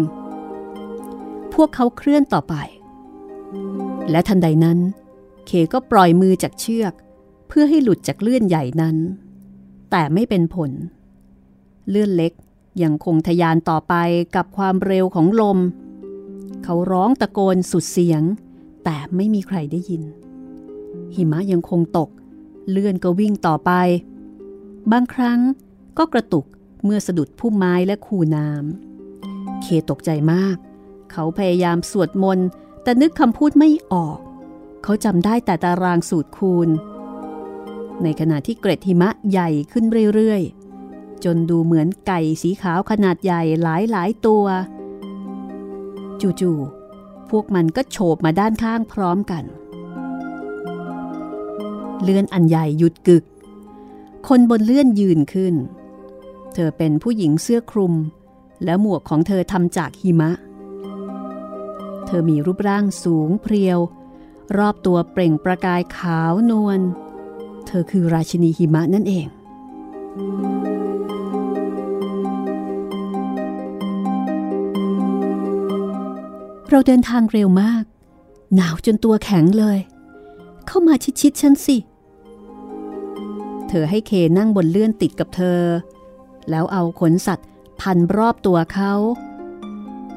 [1.54, 2.54] พวกเขาเคลื่อนต่อไป
[4.10, 4.78] และทันใดนั้น
[5.46, 6.92] เคก็ปล่อยมือจากเชือก
[7.48, 8.96] เพื่อให้หลุดจากเลื่อนใหญ่นั้น
[9.92, 10.70] แต่ไม่เป็นผล
[11.88, 12.32] เลื่อนเล็ก
[12.82, 13.94] ยังคงทยานต่อไป
[14.36, 15.58] กับความเร็วของลม
[16.64, 18.22] เขาร้องตะโกนสุดเสียง
[18.84, 20.02] แต่ไม่มีใครได้ยิน
[21.14, 22.10] หิมะยังคงตก
[22.70, 23.70] เลื่อนก็วิ่งต่อไป
[24.92, 25.40] บางครั้ง
[25.98, 26.46] ก็กระตุก
[26.84, 30.56] เมื่อสะดุดพุ่มไม้และคูน้ำเคตกใจมาก
[31.12, 32.46] เขาพยายามสวดมนต์
[32.82, 34.18] แต่นึกคำพูดไม่ออก
[34.82, 36.68] เขาจำได้แต่ตารางสูตรคูณ
[38.02, 44.44] ในขณะที่เกร็ดหิมะใหญ่ขึ้นเรื่อยๆ จนดูเหมือนไก่สีขาวขนาดใหญ่หลายๆตัว
[46.20, 49.44] จู่ๆ พวกมันก็โฉบมาด้านข้างพร้อมกัน
[52.02, 53.24] เลื่อนอันใหญ่หยุดกึก
[54.28, 55.54] คนบนเลื่อนยืนขึ้น
[56.54, 57.94] เธอเป็นผู้หญิงเสื้อคลุม
[58.64, 60.30] และหมวกของเธอทำจากหิมะ
[62.06, 63.78] เธอมีรูปร่างสูงเพรียว
[64.56, 66.80] รอบตัวเปล่งประกายขาวนวล
[67.66, 69.26] เธอคือราชินีหิมะนั่นเอง
[76.70, 77.84] เราเดินทางเร็วมาก
[78.54, 79.78] หนาวจนตัวแข็งเลย
[80.66, 81.76] เข้ามาชิดๆฉันสิ
[83.68, 85.60] เธอให้เคนั่งบนเลื่อนติดกับเธอ
[86.50, 87.48] แล้วเอาขนสัตว์
[87.80, 88.92] พันรอบตัวเขา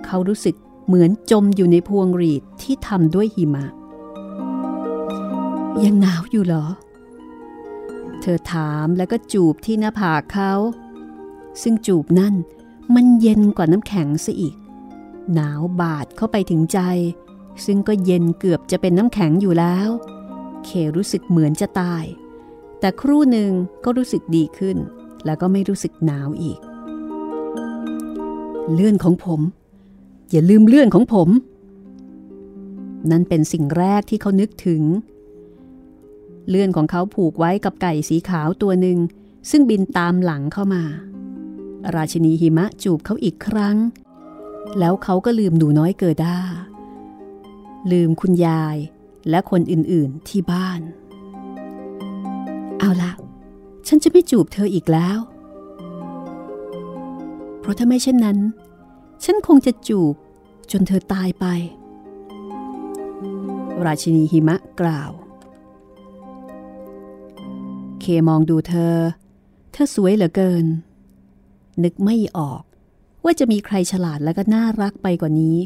[0.06, 0.56] เขารู้สึก
[0.88, 3.66] เหมือนจมอยู่ในพวงรีดที่ทำด้วยหิมะ
[5.84, 6.66] ยังหนาวอยู่เหรอ
[8.22, 10.54] เธอถามแล้วก็จูบที่หน้าผากเขา
[11.62, 12.36] ซึ่งจูบนั่น
[12.96, 14.56] มันเย็นกว่าน้ำแข็งซะอีก
[15.34, 16.80] หนาวบาดเข้าไปถึงใจ
[17.66, 19.90] ซึ่งก็เย็นเกือบจะเป็นน้ำแข็งอยู่แล้ว
[20.66, 22.06] เครู้สึกเหมือนจะตาย
[22.80, 23.52] แต่ครู่หนึ่ง
[23.84, 24.78] ก็รู้สึกดีขึ้น
[25.26, 26.60] แล้วก็ไม่รู้สึกหนาวอีก
[28.74, 29.42] เลื่อนของผม
[30.32, 31.30] อย่าลืมเลื่อนของผม
[33.12, 34.82] นั่นเป็นสิ่งแรกที่เขานึกถึง
[36.50, 38.98] เลื่อนของเขาผูกไว้กับไก่สีขาวตัวหนึ่ง
[39.50, 40.84] ซึ่งบินตามหลังเข้ามา
[41.96, 43.78] ราชินีหิมะจูบเขาอีกครั้ง
[44.80, 46.38] แล้วเขาก็ลืมหนูน้อยเกิด้า
[47.92, 48.78] ลืมคุณยาย
[49.30, 50.82] และคนอื่นๆที่บ้าน
[52.80, 53.12] เอาละ
[53.88, 55.20] ฉันจะไม่จูบเธออีกแล้ว
[57.60, 58.38] เพราะถ้าไม่เช่นนั้น
[59.24, 60.16] ฉันคงจะจูบ
[60.72, 61.46] จนเธอตายไป
[63.86, 65.12] ราชินีหิมะกล่าว
[68.00, 68.96] เคมองดูเธอ
[69.72, 70.66] เธอสวยเหลือเกิน
[71.84, 72.64] นึกไม่ออก
[73.24, 75.58] ว่าจะมีใครฉลาดและก็น่ารักไปกว่านี้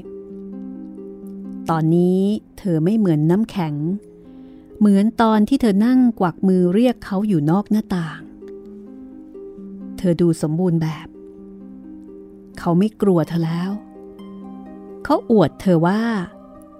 [1.69, 2.21] ตอนนี้
[2.57, 3.75] เธอไม่เหมือนน้ำแข็ง
[4.79, 8.21] เหมือนตอนที่เธอนั่งกวักมือเรียกเขาอยู่นอกหน้าต่าง
[9.97, 11.07] เธอดูสมบูรณ์แบบ
[12.59, 13.71] เขาไม่กลัวเธอแล้ว
[15.03, 16.01] เขาอวดเธอว่า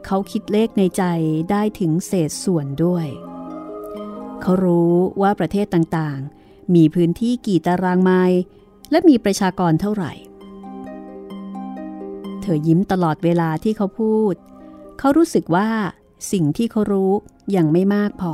[0.06, 1.04] เขาคิดเลขในใจ
[1.52, 3.08] ได้ถึงเศษส่วนด้วย
[4.42, 8.40] เขารู้ว่าประเทศต่างๆ มีพื้นที่กี่ตารางไมล์
[8.92, 10.14] และมีประชากรเท่าไหร่
[12.42, 14.34] เธอยิ้มตลอดเวลาที่เขาพูด
[15.00, 15.70] เขารู้สึกว่า
[16.32, 17.12] สิ่งที่เขารู้
[17.56, 18.34] ยังไม่มากพอ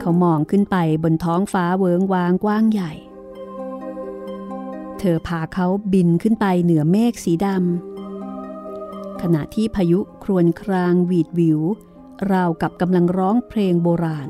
[0.00, 2.92] เขามองขึ้นไปบนท้องฟ้าเวิงวางกว้างใหญ่
[4.98, 11.60] เธอพาเขาบินขึ้นไปเหนือเมฆสีดำขณะที่พายุครวญครางหวีดวิว
[12.32, 14.28] ราวกับกำลังร้องเพลงโบราณ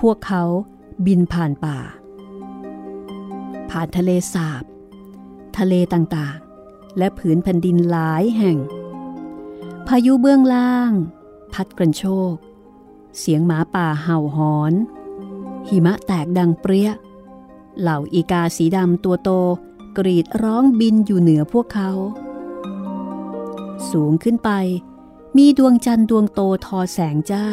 [0.00, 0.44] พวกเขา
[1.06, 1.78] บินผ่านป่า
[3.70, 4.64] ผ่านทะเลสาบ
[5.58, 8.58] ทะเลต่างๆ และผืนแผ่นดินหลายแห่ง
[9.86, 10.92] พายุเบื้องล่าง
[11.52, 12.34] พัดกระโชก
[13.18, 14.72] เสียงหมาป่าเห่าหอน
[15.68, 16.90] หิมะแตกดังเปรี้ย
[17.80, 19.30] เหล่าอีกาสีดำตัวโต
[19.98, 21.90] กรีดร้องบินอยู่เหนือพวกเขา
[23.90, 24.50] สูงขึ้นไป
[25.38, 27.46] มีดวงจันทร์ดวงโตทอแสงจ้า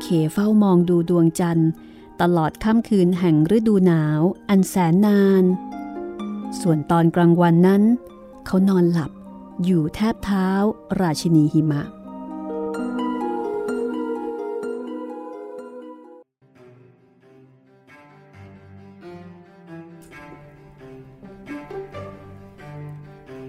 [0.00, 1.70] เขเฝ้ามองดูดวงจันทร์
[2.20, 5.44] ตลอดค่ำคืนแห่งฤดูหนาวอันแสนนาน
[6.60, 7.82] ส่วนตอนกลางวันนั้น
[8.46, 9.10] เขานอนหลับ
[9.64, 10.48] อยู่แทบเท้า
[11.00, 11.82] ราชินีหิมะ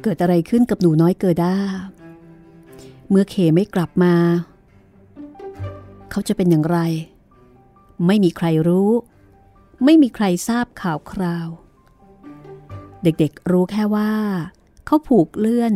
[0.03, 1.55] เกิดอะไรขึ้นกับหนูน้อยเกิด้า
[3.09, 4.15] เมื่อเคไม่กลับมา
[6.11, 6.79] เขาจะเป็นอย่างไร
[8.07, 8.91] ไม่มีใครรู้
[9.85, 11.47] ไม่มีใครทราบข่าวคราว
[13.03, 14.11] เด็กๆรู้แค่ว่า
[14.85, 15.73] เขาผูกเลื่อน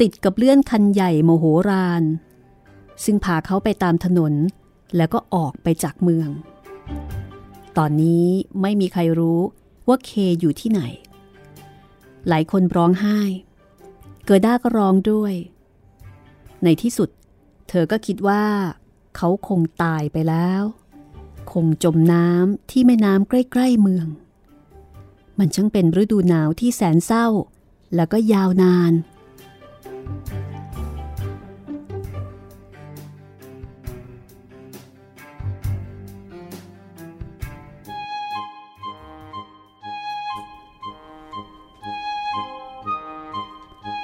[0.00, 2.02] ติดกับเลื่อนคันใหญ่โมโหราน
[3.04, 4.34] ซึ่งพาเขาไปตามถนน
[4.96, 6.28] แล้วก็ออกไปจากเมือง
[7.78, 8.26] ตอนนี้
[8.62, 9.40] ไม่มีใครรู้
[9.88, 10.10] ว่าเค
[10.40, 10.82] อยู่ที่ไหน
[12.28, 13.20] หลายคนร้องไห้
[14.26, 15.34] เกิด้าก็ร้องด้วย
[16.64, 17.08] ในที่สุด
[17.68, 18.44] เธอก็คิดว่า
[19.16, 20.62] เขาคงตายไปแล้ว
[21.52, 24.06] คงจมน้ำที่แม่น้ำใกล้ ๆ เมือง
[25.38, 27.26] มันช่างเป็นฤดูหนาวที่แสนเศร้า
[27.94, 28.92] แล้วก็ยาวนาน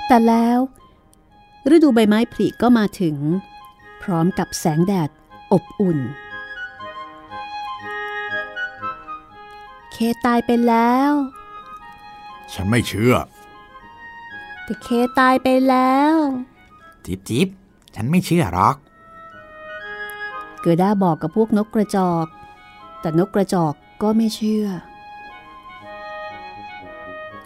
[0.09, 0.59] แต่แล้ว
[1.75, 3.17] ฤดูใบไม้ผลิก็มาถึง
[4.03, 5.11] พร้อมกับแสงแดด
[5.53, 5.99] อบอุ่น
[9.93, 11.13] เคตายไปแล้ว
[12.53, 13.15] ฉันไม่เชื่อ
[14.65, 16.15] แต่เคตายไปแล้ว
[17.05, 17.49] จิบจิบ
[17.95, 18.77] ฉันไม่เชื่อหรอก
[20.61, 22.27] เกิด้าบอกกับพวกนกกระจอก
[23.01, 24.67] แต่นกกระจอกก็ไม่เชื่อ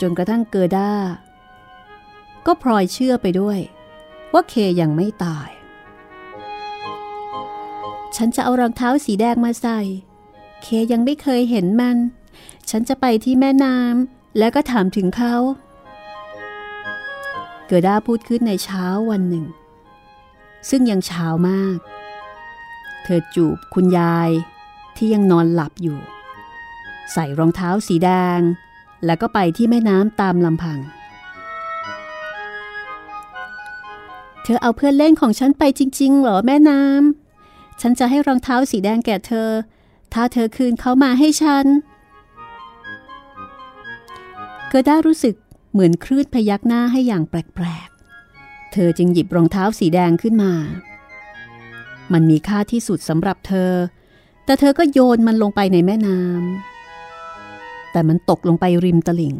[0.01, 0.91] จนกระทั่งเกิด้า
[2.47, 3.59] ก็พลอยเชื่อไปด้วย
[4.33, 5.49] ว่าเคยังไม่ตาย
[8.17, 9.81] ฉันจะเอารองเท้าสีแดงมาใส่
[10.62, 11.97] เคยังไม่เคยเห็นมัน
[12.71, 15.35] ฉันจะไปที่แม่น้ำแล้วก็ถามถึงเขา
[17.67, 19.47] เกิด้าพูดขึ้นในเช้าวันหนึ่ง
[20.69, 21.79] ซึ่งยังเช้ามาก
[23.03, 24.31] เธอจูบคุณยาย
[24.97, 25.99] ที่ยังนอนหลับอยู่
[27.12, 28.41] ใส่รองเท้าสีแดง
[29.05, 30.79] แล้วก็ไปที่แม่น้ำตามลำพัง
[34.50, 39.48] ธอเอาเพื่อนเล่นของฉันไปจริง ๆ เหรอแม่น้ำ ฉันจะให้รองเท้าสีแดงแก่เธอ
[40.12, 41.66] ถ้าเธอคืนเขามาให้ฉัน
[44.68, 45.34] เกอด้ารู้สึก
[45.72, 50.52] เหมือนคลื่นพยักหน้าให้อย่างแปลกๆ เธอจึงหยิบรองเท้าสีแดงขึ้นมา
[52.12, 53.72] มันมีค่าที่สุดสำหรับเธอ
[54.44, 59.34] แต่เธอก็โยนมันลงไปในแม่น้ำ แต่มันตกลงไปริมตลิ่ง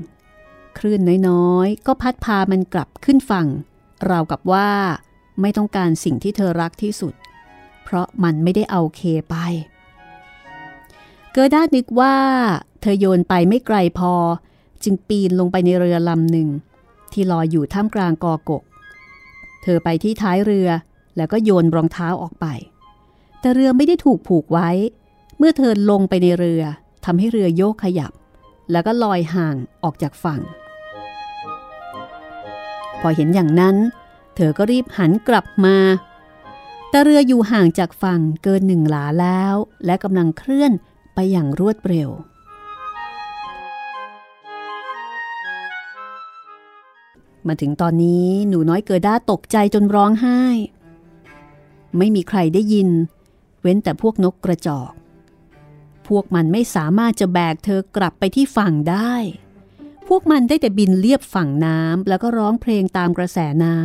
[0.78, 3.46] คลื่นน้อยๆ ก็พัดพามันกลับขึ้นฝั่ง
[4.11, 4.68] ราวกับว่า
[5.40, 7.14] ไม่ต้องการสิ่งที่เธอรักที่สุด
[7.84, 9.37] เพราะมันไม่ได้เอาเคไป
[11.32, 12.16] เกิด้านึกว่า
[12.80, 14.12] เธอโยนไปไม่ไกลพอ
[14.84, 16.48] จึงปีนลงไปในเรือลำหนึ่ง
[17.12, 18.62] ที่ลอยอยู่ท่ามกลางกอกก
[19.62, 20.68] เธอไปที่ท้ายเรือ
[21.16, 22.46] แล้วก็โยนรองเท้าออกไป
[23.40, 24.70] แต่เรือไม่ได้ถูกผูกไว้
[25.38, 26.62] เมื่อเธอลงไปในเรือ
[27.04, 28.12] ทำให้เรือโยกขยับ
[28.72, 30.40] แล้วก็ลอยห่างออกจากฝั่ง
[33.00, 33.76] พอเห็นอย่างนั้น
[34.34, 35.76] เธอก็รีบหันกลับมา
[36.90, 40.72] แต่เรืออยู่ห่างจากฝั่งเกินหนึ่งหลาแล้ว และกำลังเคลื่อน
[41.14, 42.11] ไปอย่างรวดเร็ว
[47.46, 50.42] มาถึงตอนนี้หนูน้อยเกิด้าตกใจจนร้องไห้
[51.98, 52.88] ไม่มีใครได้ยิน
[53.61, 54.92] เว้นแต่พวกนกกระจอก
[56.08, 59.14] พวกมันไม่สามารถจะแบกเธอกลับไปที่ฝั่งได้
[60.08, 63.76] พวกมันได้แต่บินเลียบฝั่งน้ำแล้วก็ร้องเพลงตามกระแสน้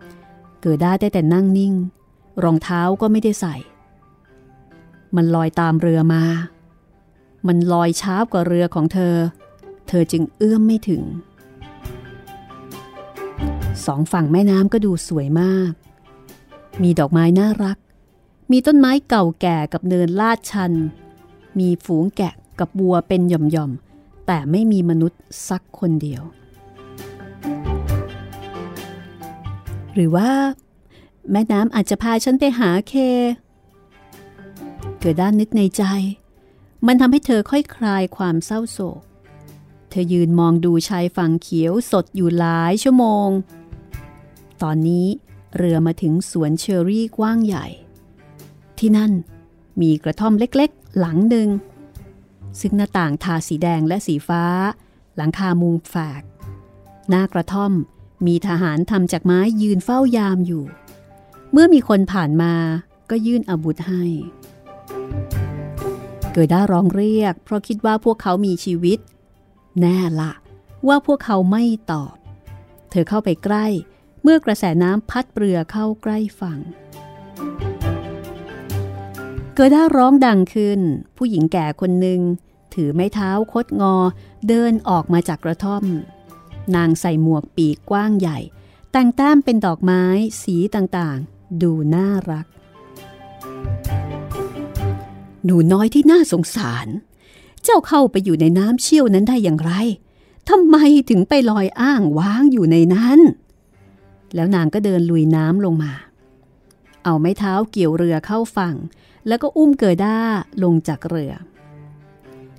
[0.00, 1.74] ำ เกิด้ได้แต่นั่งนิ่ง
[2.42, 3.54] รองเท้าก็ไม่ได้ใส่
[5.16, 6.24] มันลอยตามเรือมา
[7.46, 9.16] มันลอยช้ากว่าเรือของเธอ
[9.88, 11.02] เธอจึงเอื้อมไม่ถึง
[13.86, 15.72] สองฝั่งแม่น้ำก็ดูสวยมาก
[16.82, 17.78] มีดอกไม้น่ารัก
[18.50, 20.72] มีต้นไม้เก่าแก่กับเนินลาดชัน
[21.58, 23.87] มีฝูงแกะกับบัวเป็นหย่อมๆ
[24.30, 26.22] แต่ไม่มีมนุษย์สักคนเดียว
[29.94, 30.30] หรือว่า
[31.30, 32.94] แม่น้ำอาจจะพาฉันไปหาเค
[35.00, 35.84] เกิดด้านนึกในใจ
[36.86, 39.02] มันทำให้เธอค่อยคลายความเศร้าโศก
[39.90, 43.28] เธอยืนมองดูชายฝั่งเขียวสดอยู่หลายชั่วโมง
[44.62, 45.06] ตอนนี้
[45.56, 47.66] เรือมาถึงสวนเชอรี่กว้างใหญ่
[48.78, 49.12] ที่นั่น
[49.80, 51.48] มีกระท่อมเล็กๆ หลังหนึ่ง
[52.60, 54.44] ซึ่งหน้าต่างทาสีแดงและสีฟ้า
[55.16, 56.22] หลังคามุงแฝก
[57.08, 57.72] หน้ากระท่อม
[58.26, 60.64] มีทหารทำจากไม้ยืนเฝ้ายามอยู่
[61.52, 62.54] เมื่อมีคนผ่านมา
[63.10, 64.04] ก็ยื่นอาวุธให้
[66.32, 68.98] เกิดด้าร้องเรียก เพราะคิดว่าพวกเขามีชีวิต
[69.80, 70.32] แน่ละ
[70.88, 72.14] ว่าพวกเขาไม่ตอบ
[72.90, 73.66] เธอเข้าไปใกล้
[74.22, 76.58] เมื่อกระแสน้ำพัดเรือเข้าใกล้ฝั่ง
[79.60, 80.80] เกิดด้าร้องดังขึ้น
[81.16, 82.20] ผู้หญิงแก่คนหนึ่ง
[82.74, 83.96] ถือไม้เท้าคดงอ
[84.48, 85.84] เดินออกมาจากกระท่อม
[86.76, 88.38] นางใส่หมวกปีกกว้างใหญ่
[88.92, 90.02] แต่งแต้มเป็นดอกไม้
[90.42, 92.46] สีต่างๆ ดูน่ารัก
[95.44, 96.86] หนูน้อยที่น่าสงสาร
[97.62, 99.72] เจ้าเข้าไปอยู่ในน้ำเชี่ยวนั้นได้อย่างไร
[100.48, 100.76] ทำไม
[101.10, 103.20] ถึงไปลอยอ้างว้างอยู่ในนั้น
[104.34, 105.92] แล้วนางก็เดินลุยน้ำลงมา
[107.04, 108.76] เอาไม้เท้าเกี่ยวเรือเข้าฝั่ง
[109.28, 110.16] แล้วก็อุ้มเกิด้า
[110.62, 111.32] ลงจากเรือ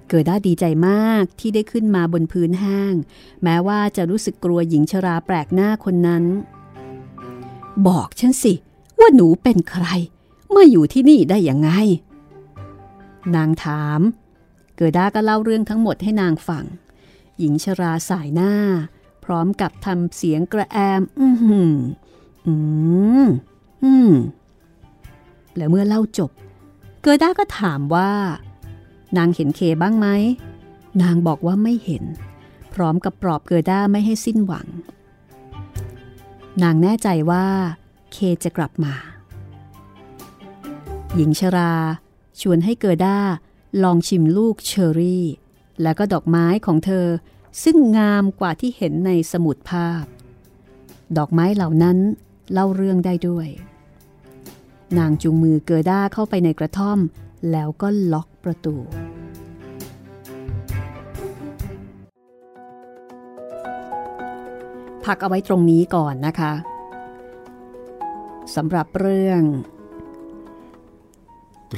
[0.10, 2.94] เกิด้าดีใจมากที่ได้ขึ้นมาบนพื้นแห้ง
[3.44, 6.24] แม้ว่าจะรู้สึกกลัวหญิงชราแปลกหน้าคนนั้น
[7.88, 8.54] บอกฉันสิ
[9.00, 9.86] ว่าหนูเป็นใคร
[10.56, 11.70] มาอยู่ที่นี่ได้ยังไง
[13.36, 14.02] นางถาม
[14.76, 16.66] เกิด้าก็เล่าเรื่องทั้งหมดให้นางฟัง
[17.40, 18.54] หญิงชราสายหน้า
[19.24, 21.74] พร้อมกับทำเสียงกระแอม อืมหืม
[22.46, 22.54] อื
[23.26, 23.28] ม
[23.84, 24.12] อืม
[25.56, 26.32] แล้วเมื่อเล่าจบ
[27.04, 28.12] เกิด้าก็ถามว่า
[29.18, 30.08] นางเห็นเคบ้างไหม
[31.02, 32.04] นางบอกว่าไม่เห็น
[32.74, 34.68] พร้อมกับปลอบเกิด้าไม่ให้สิ้นหวัง
[36.64, 37.46] นางแน่ใจว่า
[38.12, 38.94] เคจะกลับมา
[41.16, 41.74] หญิงชรา
[42.42, 43.18] ชวนให้เกิด้า
[43.84, 45.26] ลองชิมลูกเชอรี่
[45.82, 47.08] แล้วก็ดอกไม้ของเธอ
[47.64, 50.04] ซึ่งงามกว่าที่เห็นในสมุดภาพ
[51.18, 51.98] ดอกไม้เหล่านั้น
[52.52, 53.48] เล่าเรื่องได้ด้วย
[54.98, 57.00] นางจูงมือเกิด้าเข้าไปในกระท่อม
[57.52, 58.76] แล้วก็ล็อกประตู
[65.06, 66.54] พักเอาไว้ตรงนี้ก่อนนะคะ
[68.56, 69.42] สำหรับเรื่อง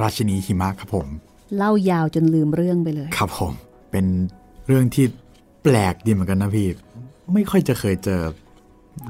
[0.02, 1.08] ราชินีหิมะครับผม
[1.58, 3.54] เล่ายาวจนลืมเรื่องไปเลย ครับผม
[3.92, 4.06] เป็น
[4.68, 5.06] เรื่องที่
[5.64, 6.68] แปลกดีเหมือนกันนะพี่
[7.34, 8.22] ไม่ค่อยจะเคยเจอ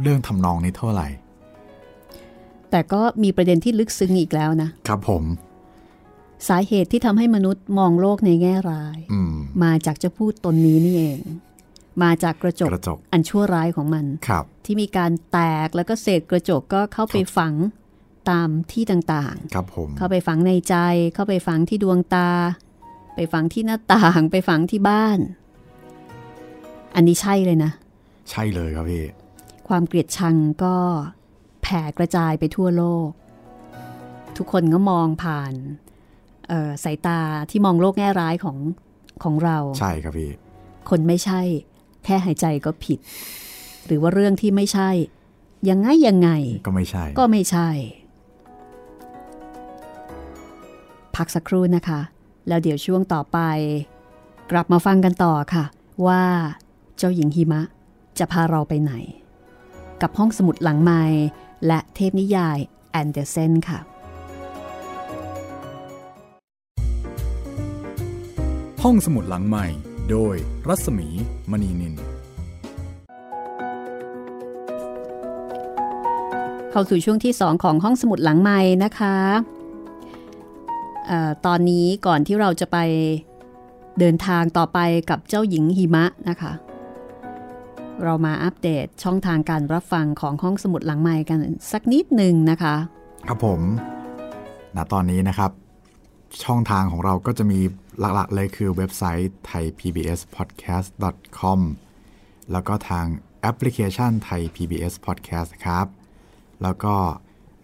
[0.02, 1.08] เรื่องทำนองนี้เท่าไหร่
[2.72, 5.24] แต่ก็มีประเด็นที่ลึกซึ้งอีกแล้วนะ ครับผม
[6.48, 11.20] สาเหตุที่ทำให้มนุษย์มองโลกในแง่ร้ายอืมมาจากเจะพูดตนนี้นี่เอง
[12.04, 17.54] มาจากกระจกกระจกอันชั่วร้ายของมันครับที่มีการแตกแล้วก็เศษกระจกก็เข้าไปฝัง
[18.30, 20.76] ตามที่ต่างครับผมๆเข้าไปฝังในใจ
[21.14, 22.30] เข้าไปฝังที่ดวงตา
[23.16, 25.20] ไปฝังที่หน้าต่าง ไปฝังที่บ้าน
[26.96, 27.72] อันนี้ใช่เลยนะ
[28.30, 29.04] ใช่เลยครับพี่
[29.68, 30.76] ความเกลียดชังก็
[31.62, 33.10] แผ่กระจายไปทั่วโลก
[34.38, 35.54] ทุกคนก็มองผ่าน
[36.50, 38.58] เอ่อสายตาที่มองโลกแง่ร้ายของ
[39.24, 40.32] ของเรา ใช่ครับพี่
[40.90, 41.42] คนไม่ใช่
[42.06, 43.00] แค่หายใจก็ผิด
[43.86, 44.90] หรือว่าเรื่องที่ไม่ใช่
[45.70, 46.30] ยังไงยังไง
[46.68, 47.70] ก็ไม่ใช่ ก็ไม่ใช่
[51.16, 52.02] พักสักครู่นะคะ
[52.48, 53.40] แล้วเดี๋ยวช่วงต่อไป
[54.52, 55.66] กลับมาฟังกันต่อค่ะ
[56.08, 56.24] ว่า
[56.98, 57.62] เจ้าหญิงหิมะ
[58.20, 58.94] จะพาเราไปไหน
[60.02, 61.02] กับห้องสมุดหลังไม้
[61.68, 62.58] และเทพนิยาย
[62.92, 63.80] แอนเดอร์เซนค่ะ
[68.84, 69.66] ห้องสมุดหลังใหม่
[70.10, 70.36] โดย
[70.68, 71.08] รัศมี
[71.52, 71.96] มณีนิน
[76.72, 79.16] เข้าสู่ช่วงที่ 2 ของห้องสมุดหลังไม้นะคะ
[81.08, 82.78] เออตอนนี้ก่อนที่เราจะไป
[84.00, 86.52] เดินทางต่อไปกับเจ้าหญิงหิมะนะคะ
[88.04, 91.40] เรามาอัปเดตช่องทางการรับฟังของห้องสมุดหลังไม้กัน
[91.72, 92.76] สักนิดหนึ่งนะคะ
[93.28, 93.62] ครับผม
[94.76, 95.52] ณตอนนี้นะครับ
[96.44, 97.60] ช่องทางของเราก็จะมี
[98.00, 101.60] หลักๆเลยคือเว็บไซต์ thaipbspodcast.com
[102.52, 103.06] แล้วก็ทาง
[103.42, 105.88] แอปพลิเคชัน Thai PBS Podcast ครับ
[106.64, 106.96] แล้วก็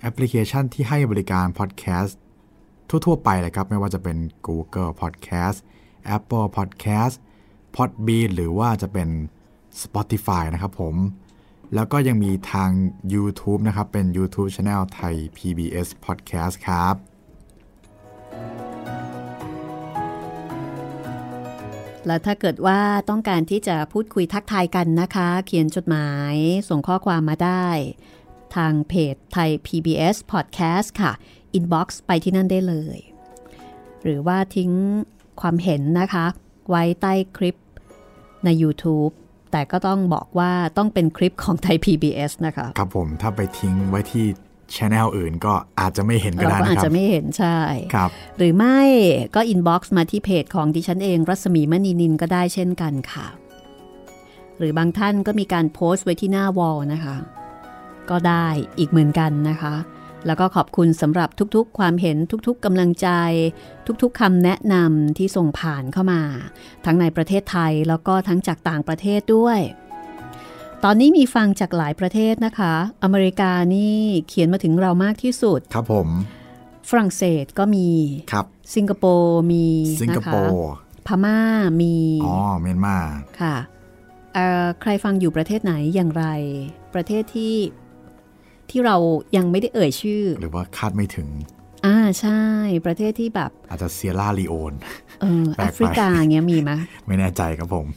[0.01, 2.13] แอปพลิเคชันที่ให้บริการ podcast
[2.89, 5.57] ทั่ว ๆ ไปเลยครับ ไม่ว่าจะเป็น Google Podcast
[6.15, 7.15] Apple Podcast
[7.75, 9.09] Podbean หรือว่าจะเป็น
[9.83, 10.95] Spotify นะครับผม
[11.75, 12.71] แล้วก็ยังมีทาง
[13.13, 16.95] YouTube นะครับ เป็น YouTube Channel Thai PBS Podcast ครับ
[22.07, 26.35] แล้วถ้าเกิดว่าต้องการที่จะพูดคุยทักทายกันนะคะ เขียนจดหมาย
[26.69, 27.67] ส่งข้อความมาได้
[28.55, 31.11] ทางเพจไทย PBS Podcast ค่ะ
[31.57, 32.99] inbox ไปที่นั่นได้เลย
[34.03, 34.71] หรือว่าทิ้ง
[35.41, 36.25] ความเห็นนะคะ
[36.69, 37.55] ไว้ใต้คลิป
[38.45, 39.13] ใน YouTube
[39.51, 44.25] แต่ก็ต้องบอกว่าต้องเป็นคลิปของไทย PBS นะคะ ครับผมถ้าไปทิ้งไว้ที่
[44.75, 47.57] ช anel อื่นก็อาจจะไม่เห็นก็เราได้ก็อานะจครัจะบไม่เห็นใช่
[47.93, 48.79] ครับหรือไม่
[49.35, 53.27] ก็ inbox มาที่เพจของดิฉันเองรัศมีมณีนินก็ได้เช่นกันค่ะ
[54.57, 57.15] หรือบางท่านก็มีการโพสต์ไว้ที่หน้า wall นะคะ
[58.09, 58.47] ก็ได้
[58.79, 59.73] อีกเหมือนกันนะคะ
[60.25, 63.09] แล้วก็ขอบคุณสำหรับทุกๆ ความเห็นทุกๆกำลังใจ
[64.01, 66.21] ทุกๆคำแนะนำที่ส่งผ่านเข้ามา
[66.85, 69.59] ทั้งในประเทศไทยแล้วก็ทั้งจากต่างประเทศด้วย
[70.83, 76.07] ตอนนี้มีฟังจากหลายประเทศนะคะ อเมริกานี่เขียนมาถึงเรามากที่สุด ครับผม
[76.89, 77.89] ฝรั่งเศสก็มี
[78.31, 79.65] ครับ สิงคโปร์มี
[80.01, 80.71] สิงคนะคะโปร์
[81.07, 81.39] พม่า
[81.81, 82.97] มี อ๋อ เมียนมา
[83.41, 83.55] ค่ะ
[84.33, 86.25] เอ่อใครฟังอยู่ประเทศไหนอย่างไร
[86.93, 87.55] ประเทศที่
[88.69, 88.97] ที่เรา
[89.37, 91.29] ยังไม่ได้เอ่ยชื่อ หรือว่าคาดไม่ถึง
[91.85, 92.41] อ่าใช่
[92.85, 94.73] ประเทศที่แบบ อาจจะเซียร่าลีโอน
[95.21, 96.71] เออแปลแอกไปฟริกาเงี้ยมีไหม
[97.07, 97.87] ไม่แน่ใจครับผม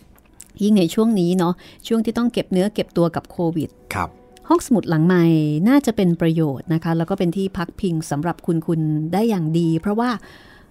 [0.63, 1.55] ยิ่งในช่วงนี้เนาะ
[1.89, 4.09] ช่วงที่ต้องเก็บเนื้อเก็บตัวกับโควิด ครับ
[4.49, 5.25] ห้องสมุดหลังใหม่
[5.69, 8.81] น่าจะเป็นประโยชน์นะคะ แล้วก็เป็นที่พักพิงสำหรับคุณคุณ
[9.13, 10.11] ได้อย่างดี เพราะว่า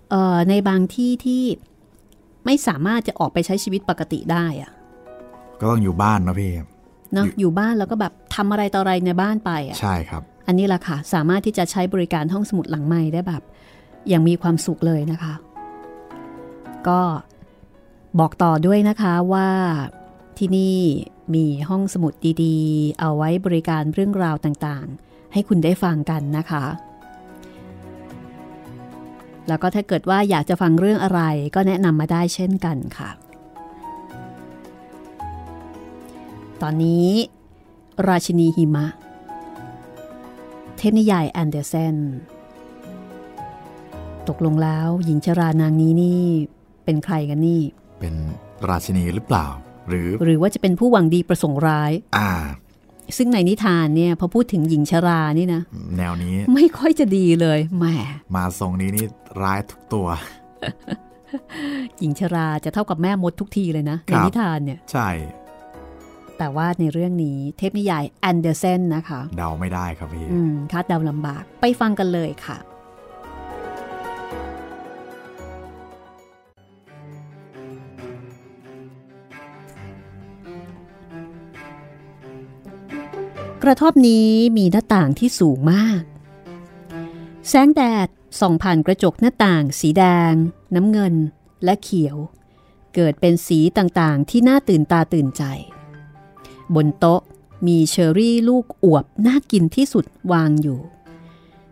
[0.09, 1.43] เอ่อในบางที่ที่
[2.45, 4.71] ไม่สามารถจะออกไปใช้ชีวิตปกติได้อะ
[5.59, 6.51] ก็ต้องอยู่บ้านนะพี่
[7.13, 13.43] เนาะอยู่บ้านแล้วก็แบบทำอะไรต่ออะไรในบ้านไปอะใช่ครับ อันนี้แหละค่ะ สามารถที่จะใช้บริการห้องสมุดหลังใหม่ได้แบบ
[14.09, 15.33] อย่างมีความสุขเลยนะคะ
[16.87, 17.01] ก็
[18.19, 19.49] บอกต่อด้วยนะคะว่า
[20.37, 20.75] ที่นี่
[21.35, 26.65] มีห้องสมุดดีๆ เอาไว้บริการเรื่องราวต่างๆ ให้คุณได้ฟังกันนะคะ
[29.47, 31.21] แล้วก็ถ้าเกิดว่าอยากจะฟังเรื่องอะไร
[31.55, 33.09] ก็แนะนำมาได้เช่นกันค่ะ
[36.63, 37.07] ตอนนี้
[38.07, 38.85] ราชินีหิมะ
[40.77, 41.95] เทพนิยายแอนเดอร์เซน
[44.29, 46.23] ตกลงแล้วหญิงชรานางนี้นี่
[46.85, 47.61] เป็นใครกันนี่
[47.99, 48.13] เป็น
[48.69, 49.45] ราชินีหรือเปล่า
[49.89, 52.31] หรือ หรือว่าจะเป็นผู้หวังดีประสงค์ร้าย อ่า
[53.17, 55.61] ซึ่งในนิทานเนี่ยพอพูดถึงหญิงชรานี่นะ
[55.97, 57.85] แนวนี้ ไม่ค่อยจะดีเลยแหม
[58.35, 59.05] มาทรงนี้นี่
[59.41, 60.07] ร้ายทุกตัว
[61.99, 65.09] หญิงชราจะเท่ากับแม่มดทุกทีเลยนะคในรับนิทานเนี่ย ใช่
[66.39, 72.57] แต่ว่าในเรื่องนี้เทพนิยายแอนเดอร์เซนนะคะ เดาไม่ได้ครับพี่อืมคาดเดาลำบากไปฟังกันเลยค่ะ
[83.59, 86.01] เกระท่อมนี้มีหน้าต่างที่สูงมาก
[87.47, 88.07] แสงแดด
[88.39, 90.33] ส่องผ่านกระจกหน้าต่าง สีแดง
[90.75, 91.15] น้ำเงิน
[91.63, 92.17] และเขียว
[92.95, 95.43] เกิดเป็นสีต่างๆที่น่าตื่นตาตื่นใจ
[96.75, 97.21] บนโต๊ะ
[97.67, 100.79] มีเชอรี่ลูกอวบน่ากินที่สุดวางอยู่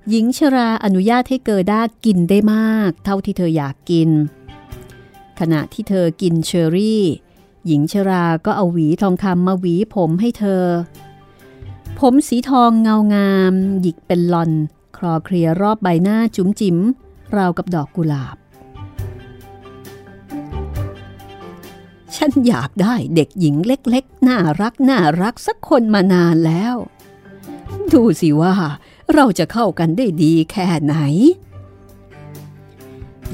[0.10, 4.10] หญิงชราอนุญาตให้เกิด้ากินได้มาก เท่าที่เธออยากกิน
[5.40, 7.04] ขณะที่เธอกินเชอรี่
[7.66, 10.64] หญิงชราก็เอาหวีทองคำมาหวีผมให้เธอ
[12.00, 14.52] ผมสีทองเงางาม หยิกเป็นลอน
[14.98, 16.78] คลอเคลียรอบใบหน้าจุ๋มจิ๋ม
[17.36, 18.38] ราวกับดอกกุหลาบ
[22.16, 26.76] ฉันอยากได้เด็กหญิงเล็กๆ น่ารักน่ารักสักคนมานานแล้ว
[27.94, 28.54] ดูสิว่า
[29.14, 30.96] เราจะเข้ากันได้ดีแค่ไหน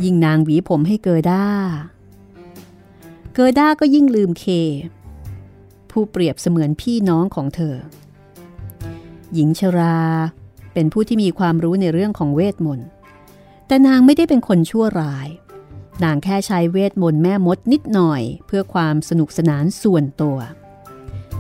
[0.04, 1.46] ยิ่งนางหวีผมให้เกอด้า
[3.34, 4.46] เกอด้าก็ยิ่งลืมเค
[5.92, 7.76] ผู้เปรียบเสมือนพี่น้องของเธอ
[9.34, 10.00] หญิงชรา
[10.74, 12.90] เป็นผู้ที่มีความรู้ในเรื่องของเวทมนต์
[13.68, 15.28] แต่นางไม่ได้เป็นคนชั่วร้าย
[16.04, 20.38] นางแค่ใช้เวทมนต์แม่มดนิดหน่อย เพื่อความสนุกสนานส่วนตัว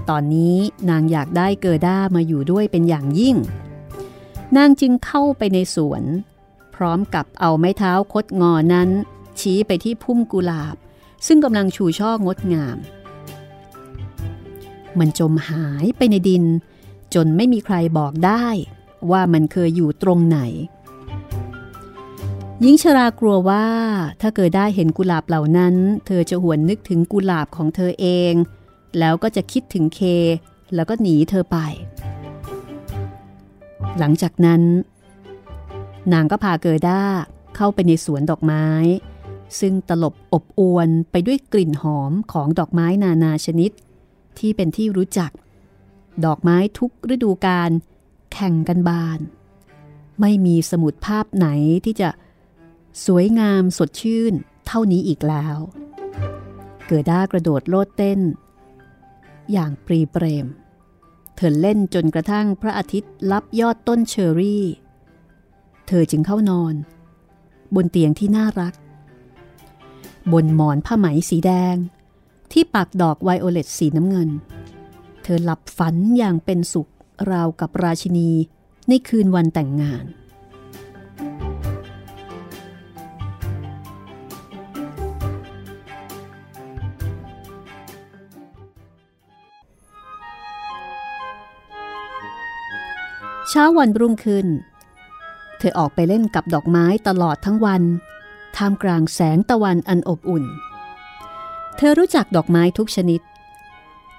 [0.09, 0.57] ตอนนี้
[0.89, 3.37] นางอยากได้เกอด้ามาอยู่ด้วยเป็นอย่างยิ่ง
[4.57, 6.03] นางจึงเข้าไปในสวน
[6.75, 8.89] พร้อมกับเอาไม้เท้าคดงอนั้น
[9.39, 10.75] ชี้ไปที่พุ่มกุหลาบ
[11.27, 12.77] ซึ่งกำลังชูช่องดงาม
[14.99, 16.43] มันจมหายไปในดิน
[17.13, 18.45] จนไม่มีใครบอกได้
[19.11, 20.39] ว่ามันเคยอยู่ตรงไหน
[22.63, 23.67] หญิงชรากลัวว่า
[24.21, 28.33] ถ้าเกิดได้เห็นกุหลาบเหล่านั้น เธอจะหวนนึกถึงกุหลาบของเธอเอง
[28.99, 30.01] แล้วก็จะคิดถึงเค
[30.75, 31.57] แล้วก็หนีเธอไป
[33.99, 34.61] หลังจากนั้น
[36.13, 37.01] นางก็พาเกิด้า
[37.55, 38.67] เข้าไปในสวนดอกไม้
[39.59, 43.71] ซึ่งตลบอบอวนไปด้วยกลิ่นหอมของดอกไม้นานาชนิด
[44.39, 45.31] ที่เป็นที่รู้จัก
[46.25, 47.69] ดอกไม้ทุกฤดูกาล
[48.33, 49.19] แข่งกันบาน
[50.21, 51.47] ไม่มีสมุดภาพไหน
[51.85, 52.09] ที่จะ
[53.05, 54.33] สวยงามสดชื่น
[54.67, 55.57] เท่านี้อีกแล้ว
[56.87, 58.19] เกิดด้ากระโดดโลดเต้น
[59.51, 60.47] อย่างปรีเปรม
[61.35, 64.65] เธอเล่นจนกระทั่งพระอาทิตย์ลับยอดต้นเชอรี่
[65.87, 66.75] เธอจึงเข้านอน
[67.75, 68.73] บนเตียงที่น่ารัก
[70.33, 71.75] บนหมอนผ้าไหมสีแดง
[72.51, 74.29] ที่ปักดอกไวโอเลตสีน้ำเงิน
[75.23, 76.89] เธอหลับฝันอย่างเป็นสุข
[77.31, 78.31] ราวกับราชินี
[78.87, 80.03] ในคืนวันแต่งงาน
[93.49, 94.47] เช้าวันรุ่งขึ้น
[95.57, 97.83] เธอออกไปเล่นกับดอกไม้ตลอดทั้งวัน
[98.55, 100.43] ท่ามกลางแสงตะวันอันอบอุ่น
[101.77, 103.21] เธอรู้จักดอกไม้ทุกชนิด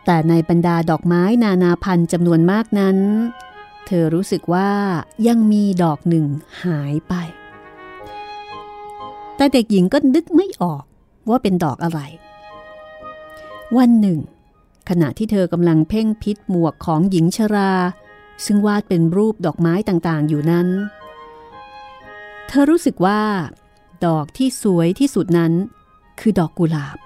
[0.05, 2.99] แต่ในบรรดาดอกไม้นานาพันธุ์จำนวนมากนั้น
[3.87, 4.71] เธอรู้สึกว่า
[5.27, 6.27] ยังมีดอกหนึ่ง
[6.65, 7.15] หายไป
[9.37, 10.85] แต่เด็กหญิงก็นึกไม่ออก
[11.29, 12.01] ว่าเป็นดอกอะไร
[13.77, 14.19] วันหนึ่ง
[14.89, 17.73] ขณะที่เธอกำลังเพ่งพิษหมวกของหญิงชรา
[18.45, 20.69] ซึ่งวาดเป็นรูปดอกไม้ต่างๆ อยู่นั้น
[22.47, 23.23] เธอรู้สึกว่า
[24.07, 25.53] ดอกที่สวยที่สุดนั้น
[26.21, 26.99] คือดอกกุหลาบ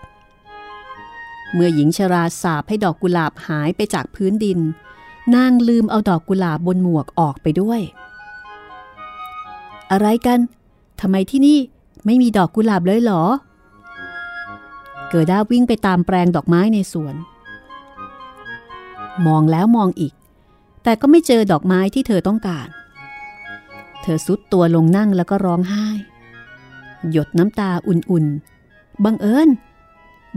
[1.52, 4.58] เมื่อหญิงชราสาบให้ดอกกุหลาบหายไปจากพื้นดิน
[5.34, 7.80] นางลืมเอาดอกกุหลาบบนหมวกออกไปด้วย
[9.90, 10.38] อะไรกัน
[11.00, 11.58] ทำไมที่นี่
[12.06, 13.24] ไม่มีดอกกุหลาบเลยเหรอ
[15.10, 17.14] เกิด้าวิ่งไปตามแปลงดอกไม้ในสวน
[19.26, 20.12] มองแล้วมองอีก
[20.88, 22.68] แต่ก็ไม่เจอดอกไม้ที่เธอต้องการ
[24.02, 25.86] เธอซุดตัวลงนั่งแล้วก็ร้องไห้
[27.10, 29.48] หยดน้ำตาอุ่นๆ บังเอิญ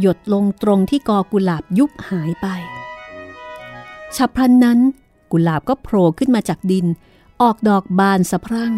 [0.02, 2.48] หยดลงตรงที่กอกุหลาบยุบหายไป
[4.16, 4.80] ฉับพลันนั้น
[5.32, 6.86] กุหลาบก็โผล่ขึ้นมาจากดิน
[7.42, 8.74] ออกดอกบานสะพรั่ง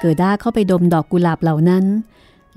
[0.00, 1.84] เกิด้าเข้าไปดมดอกกุหลาบเหล่านั้น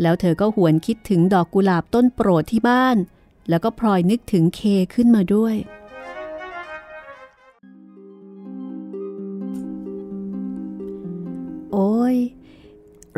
[0.02, 2.98] แล้วเธอก็หวนคิดถึงดอกกุหลาบต้นโปรดที่บ้าน
[3.50, 4.62] แล้วก็พลอยนึกถึงเค
[4.94, 5.56] ขึ้นมาด้วย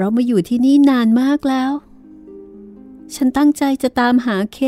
[0.02, 1.72] เรามาอยู่ที่นี่นานมากแล้ว
[3.16, 4.60] ฉันตั้งใจจะตามหาเค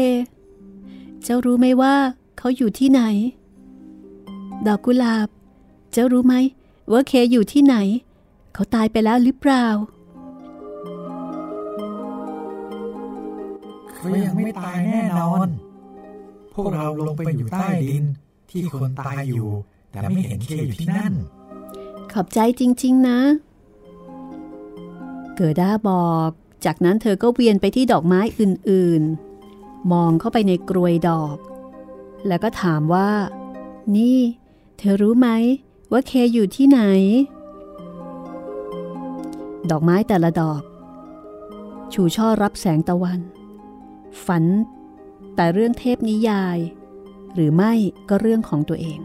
[1.24, 1.96] เจ้ารู้ไหมว่า
[2.38, 3.02] เขาอยู่ที่ไหน
[4.68, 5.28] ดอกกุหลาบ
[5.92, 6.36] เจ้ารู้ไหม
[6.92, 7.76] ว่าเคอยู่ที่ไหน
[8.54, 9.66] เขาตายไปแล้วหรือเปล่า
[13.94, 15.48] เขายังไม่ตายแน่นอน
[16.54, 18.04] พวกเราลงไปอยู่ใต้ดิน
[18.50, 19.50] ที่คนตายอยู่
[19.92, 21.14] แต่ไม่เห็นเคอยู่ที่นั่น
[22.12, 23.20] ขอบใจจริง ๆ นะ
[25.44, 26.30] เกิด้าบอก
[26.66, 31.38] จากนั้นเธอก็เวียนไปที่ดอกไม้อื่นๆ มองเข้าไปในกรวยดอก
[32.28, 33.10] แล้วก็ถามว่า
[33.96, 34.18] นี่
[34.78, 35.30] เธอรู้ไหม
[35.92, 36.82] ว่าเคอยู่ที่ไหน
[39.72, 40.62] ดอกไม้แต่ละดอก
[41.94, 43.20] ชูช่อรับแสงตะวัน
[44.26, 44.44] ฝัน
[45.36, 46.58] แต่เรื่องเทพนิยาย
[47.34, 47.74] หรือไม่
[48.10, 49.00] ก็เรื่องของตัวเอง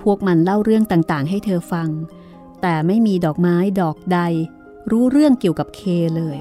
[0.00, 1.88] พวกมันเล่าเรื่องต่างๆ ให้เธอฟัง
[2.62, 4.20] แต่ไม่มีดอกไม้ดอกใด
[4.90, 5.80] รู้เรื่องเกี่ยวกับเค
[6.16, 6.38] เลย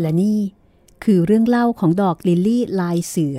[0.00, 0.38] และนี่
[1.04, 3.38] คือเรื่องเล่าของดอกลิลลี่ลายเสือ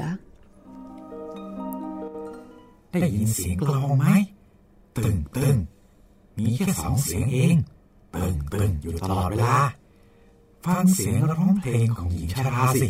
[2.91, 4.05] ได้ยินเสียงกลองไหม
[4.97, 5.55] ตึงตึง
[6.37, 7.55] มีแค่สองเสียงเอง
[8.15, 9.57] ตึงตึงอยู่ตลอดเวลา
[10.65, 12.89] ฟังเสียงร้องเพลงของหญิงชราสิ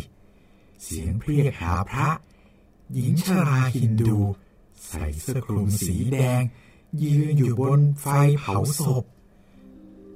[0.84, 2.08] เสียงเรียกหาพระ
[2.94, 4.16] หญิงชราฮินดู
[4.88, 6.42] ใส่เสื้อคลุมสีแดง
[7.02, 8.06] ยืนอยู่บนไฟ
[8.40, 9.04] เผาศพ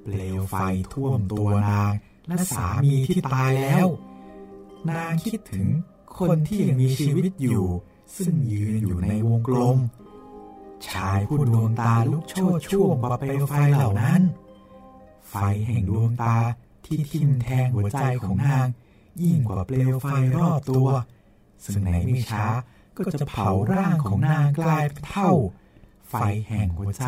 [0.04, 0.56] เปลวไฟ
[0.92, 1.92] ท่วมตัวนาง
[2.28, 3.86] และสามีที่ตายแล้ว
[4.90, 5.66] นางคิดถึง
[6.18, 7.64] คนที่ยังมีชีวิตอยู่
[8.16, 9.78] ซึ่งยืนอยู่ในวงกลม
[10.88, 14.22] ชายผู้ดวงตาลุกโชดช่วงกว่าเปลวไฟเหล่านั้น
[15.30, 15.36] ไฟ
[15.66, 16.36] แห่งดวงตา
[16.86, 18.66] ที่ทิ่มแทงหัวใจของนาง
[19.22, 20.88] ยิ่งกว่าเปลวไฟรอบตัว
[21.64, 22.46] ซึ่งในไม่ช้า
[22.96, 25.30] ก็จะเผาร่างของนางกลายเป็นเท่า
[26.10, 26.14] ไฟ
[26.48, 27.04] แห่งหัวใจ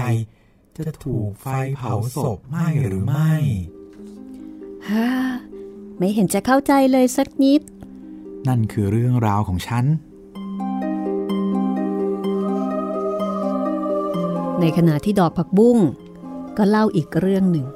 [0.78, 1.46] จะถูกไฟ
[1.76, 2.56] เผาศพไหม
[2.88, 3.32] หรือไม่
[4.88, 5.08] ฮ่า
[5.98, 7.60] ไม่เห็นจะเข้าใจเลยสักนิด
[8.48, 9.84] นั่นคือเรื่องราวของฉัน
[14.60, 15.78] ในขณะที่ดอกผักบุ้ง
[16.56, 17.66] ก็เล่าอีกเรื่องหนึ่ง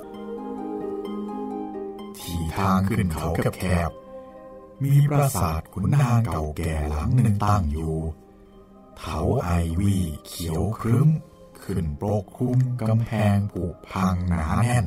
[2.18, 7.94] ที่ทางขึ้นเขาแคบๆมีปราสาทขุนนางเก่าแก่หลังหนึ่งตั้งอยู่
[8.98, 9.96] เถาไอวี
[10.26, 11.08] เขียวครึ้ม
[11.64, 12.58] ขึ้นปกคลุม
[12.88, 14.86] กำแพงผุพังหนาแน่น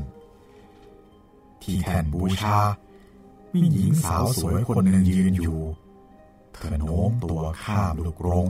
[1.62, 2.58] ที่แท่นบูชา
[3.54, 5.60] มีหญิงสาวสวยคนหนึ่งยืนอยู่
[6.54, 8.48] เธอโน้มตัวข้ามลูกกรง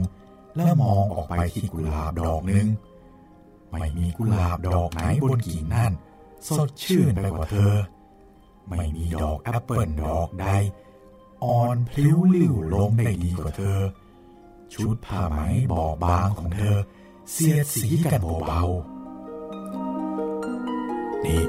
[0.56, 2.66] และมองออกไปที่กุหลาบดอกหนึ่ง
[3.70, 5.92] ไม่มีกุหลาบดอกไหนบนกิ่งนั่น
[6.48, 7.74] สดชื่นไปกว่าเธอ
[8.68, 10.46] ไม่มีดอกแอปเปิลดอกใด
[11.44, 13.78] อ่อนพลิ้วลิ่วลงได้ดีกว่าเธอ
[14.74, 15.40] ชุดผ้าไหม
[15.72, 16.76] บอบบางของเธอ
[17.32, 18.62] เสียดสีกันเบา
[21.24, 21.42] นี่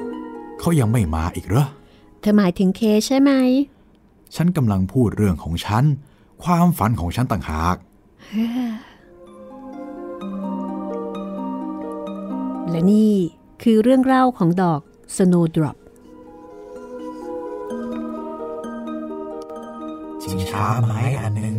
[0.59, 1.65] เขายังไม่มาอีกเหรอ
[2.19, 3.31] เธอหมายถึงเคใช่ไหม
[4.35, 5.83] ฉันกำลังพูดเรื่องของฉัน
[6.43, 7.75] ความฝันของฉันต่างหาก
[12.69, 13.13] และนี่
[13.63, 14.81] คือเรื่องเล่าของดอก
[15.15, 15.77] Snowdrop
[20.19, 21.55] ๆชิงช้าไม้อันหนึ่ง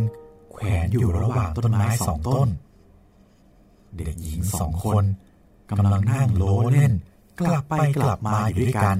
[0.51, 2.49] แขวนอยู่ระหว่างต้นไม้สองต้น
[3.97, 5.05] เด็กหญิงสองคน
[5.69, 6.93] กำลังนั่งโลเล่น
[7.39, 7.73] กลับไป
[8.03, 8.97] กลับมาอยู่ด้วยกัน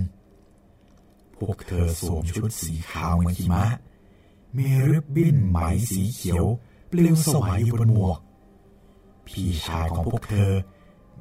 [1.36, 3.66] พวกเธอสวมชุดสีขาวเหมือนหิมะ
[4.58, 5.58] มีริบบิ้นไหม
[5.94, 6.46] สีเขียว
[6.92, 8.20] ปลิวสวายอยู่บนหมวก
[9.28, 10.52] พี่ชายของพวกเธอ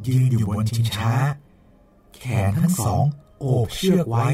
[0.06, 1.12] ยืนอยู่บนชิงช้า
[2.16, 3.04] แขนทั้งสอง
[3.38, 4.28] โอบเชือกไว้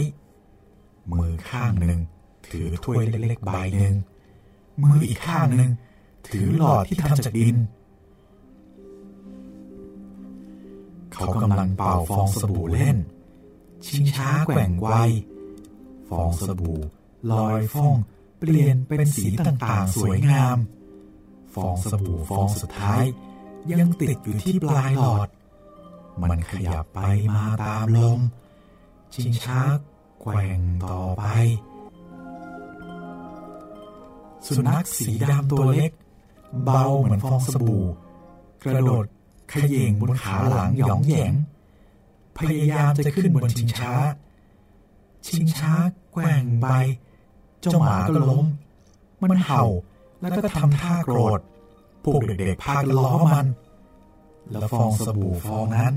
[1.18, 1.98] มือข้างหนึ่ง
[2.46, 3.94] ถือถ้วยเล็กๆใบหนึ่ง
[4.82, 5.70] มืออีกข้างหนึ่ง
[6.28, 7.56] ถือหลอดที่ทำจากดิน
[11.14, 12.96] เขากำลังเป่าฟองสบู่เล่น
[13.86, 14.88] ชิงช้าแกว่งไว
[16.08, 16.78] ฟองสบู่
[17.32, 17.94] ลอยฟ่อง
[18.38, 20.58] เปลี่ยนเป็นสีต่างๆ สวยงาม
[21.54, 23.04] ฟองสบู่ฟองสุดท้าย
[23.72, 25.28] ยังติดอยู่ที่ปลายหลอด
[26.30, 27.00] มันขยับไป
[27.34, 28.20] มาตามลม
[29.14, 29.60] ชิงช้า
[30.20, 31.24] แกว่งต่อไป
[34.46, 35.92] สุนัขสีดำตัวเล็ก
[36.64, 37.84] เบาเหมือนฟองสบู่
[38.64, 39.06] กระโดด
[39.52, 41.34] ขย่งบนขาหลังหยองแหยง
[42.38, 43.94] พยายามจะขึ้นบนชิงช้า
[45.26, 45.72] ชิงช้า
[46.12, 46.66] แกว่งไป
[47.60, 48.46] เจ้าหมาก็ล้ม
[49.20, 49.62] มันเห่า
[50.20, 51.40] แล้วก็ทำท่าโกรธ
[52.04, 53.46] พวกเด็กๆพากันล้อมัน
[54.50, 55.94] แล้วฟองสบู่ฟองนั้น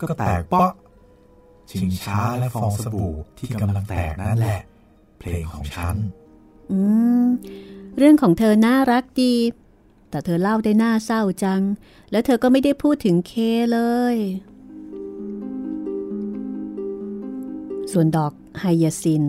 [0.00, 0.70] ก็แตกเปาะ
[1.70, 4.60] ชิงช้าและฟองสบู่ที่กำลังแตกนั่นแหละ
[5.18, 5.94] เพลงของฉัน
[6.70, 6.78] อื
[7.22, 7.26] ม
[7.96, 9.34] เรื่องของเธอน่ารักดี
[10.10, 11.62] แต่เธอเล่าได้น่าเศร้าจัง
[12.10, 13.32] แล้วเธอก็ไม่ได้พูดถึงเค
[13.72, 13.80] เล
[14.14, 14.16] ย
[17.92, 19.24] ส่วนดอกไฮยาซิน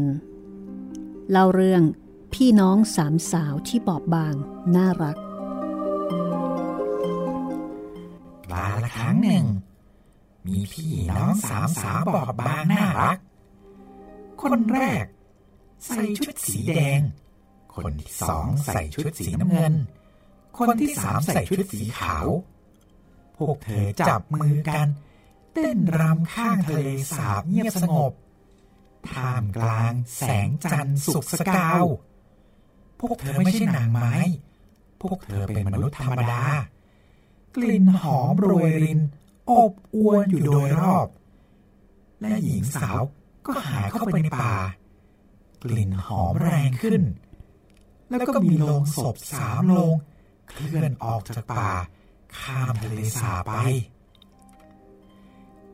[1.32, 1.84] เล่าเรื่อง
[2.34, 4.36] พี่น้องสามสาวที่บอบบาง
[4.76, 5.18] น่ารัก
[8.52, 9.46] กาละครั้งหนึ่ง
[10.48, 13.18] มีพี่น้องสามสาวบอบบางน่ารัก
[14.42, 15.06] คนแรก
[15.86, 17.02] ใส่ชุดสีแดง
[17.76, 19.74] คนที่สองใส่ชุดสีน้ำเงิน
[20.58, 22.28] คนที่สามใส่ชุดสีขาว
[23.38, 24.88] พวกเธอจับมือกัน
[25.54, 26.82] เต้นรำข้างทะเล
[27.18, 28.14] สาบเงียบสงบ
[29.10, 31.86] ท่ามกลางแสงจันทร์สุกสกาว
[33.02, 34.14] พวกเธอไม่ใช่นางไม้
[35.02, 36.44] พวกเธอเป็นมนุษย์ธรรมดา
[37.56, 39.00] กลิ่นหอมโรยริน
[39.52, 41.08] อบอวนอยู่โดยรอบ
[42.22, 43.02] และหญิงสาว
[43.46, 44.56] ก็หายเข้าไปในป่า
[45.64, 47.04] กลิ่นหอมแรงขึ้น
[48.10, 49.96] แล้วก็มีโลงศพสามโลง
[50.48, 51.70] เคลื่อนออกจากป่า
[52.40, 53.52] ข้ามทะเลสาบไป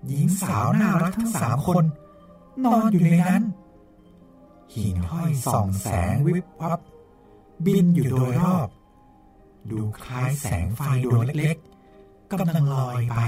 [0.08, 1.86] หญิงสาวน่ารักทั้งสามคน
[2.66, 3.44] นอนอยู่ในนั้น
[4.76, 6.80] หิ่งห้อยส่องแสงวิบวับ
[7.66, 8.70] บินอยู่โดยรอบ
[9.72, 13.22] ดูคล้ายแสงไฟดวงเล็กๆกำลังลอยไป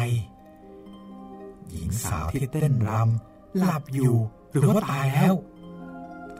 [1.71, 4.15] หญิงสาวที่เต้นรำหลับอยู่
[4.51, 5.33] หรือว่าตายแล้ว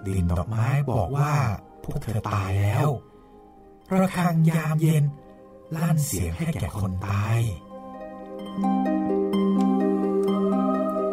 [0.05, 1.31] กลิ่นดอกไม้บอกว่า
[1.83, 2.87] พวกเธอตายแล้ว
[3.93, 5.03] ระฆังยามเย็น
[5.75, 7.39] ลั่นเสียงให้แก่คนตาย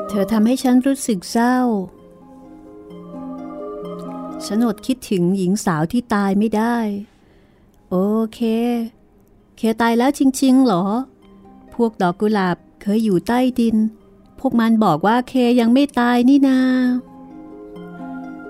[0.08, 1.58] เธอทำให้ฉันรู้สึกเศร้า
[4.46, 6.76] ฉันอดคิดถึงหญิงสาวที่ตายไม่ได้
[7.90, 7.96] โอ
[8.32, 8.40] เค
[9.56, 10.84] เคตายแล้วจริงๆเหรอ
[11.74, 13.76] พวกดอกกุหลาบเคยอยู่ใต้ดิน
[14.38, 16.58] พวกมันบอกว่าเคยังไม่ตายนี่นา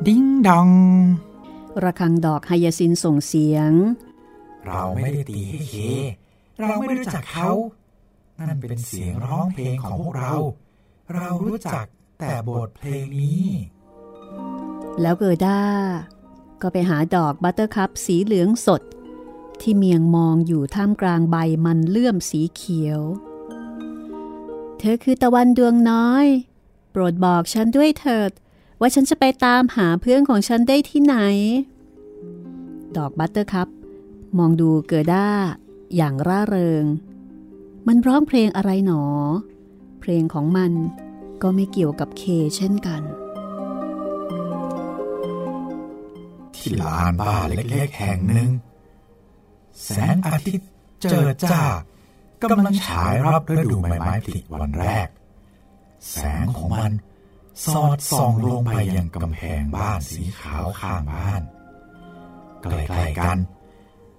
[0.07, 0.69] ดิ้งดอง
[1.83, 3.73] ระฆังดอกไฮยาซินส่งเสียง
[4.67, 5.75] เราไม่ได้ตีให้เค
[6.61, 7.51] เราไม่รู้จักเขา
[8.39, 10.33] นั่นเป็นเสียงร้องเพลงของพวกเรา
[11.17, 11.87] เรารู้จัก
[12.19, 13.45] แต่บทเพลงนี้
[15.01, 15.61] แล้วเกอด้า
[16.63, 18.83] ก็ไปหาดอก buttercup สีเหลืองสด
[19.61, 23.01] ที่เมียงมองอยู่ท่ามกลางใบมันเลื่อมสีเขียว
[24.79, 26.27] เธอคือตะวันดวงน้อย
[26.91, 28.31] โปรดบอกฉันด้วยเถิด
[28.81, 31.17] ว่าฉันจะไปตามหาเพื่อนของฉันได้ที่ไหน
[32.97, 33.69] ดอกบัตเตอร์คัพ
[34.39, 35.29] มองดูเกอร์ด้า
[35.97, 36.85] อย่างร่าเริง
[37.87, 39.03] มันร้องเพลงอะไรหนอ
[40.01, 40.73] เพลงของมัน
[41.43, 42.23] ก็ไม่เกี่ยวกับเค
[42.57, 43.03] เช่นกัน
[46.55, 48.51] ที่ลานบ้านเล็กๆแห่งหนึ่ง
[49.85, 50.69] แสงอาทิตย์
[51.11, 51.63] เจิดจ้า
[52.43, 55.09] กำลังฉายรับฤดูใบไม้ผลิวันแรก
[56.11, 56.93] แสงของมัน
[57.73, 61.43] สอดส่องลงไปยังกำแพงบ้านสีขาวข้างบ้าน
[62.63, 63.39] ใกล้ๆกัน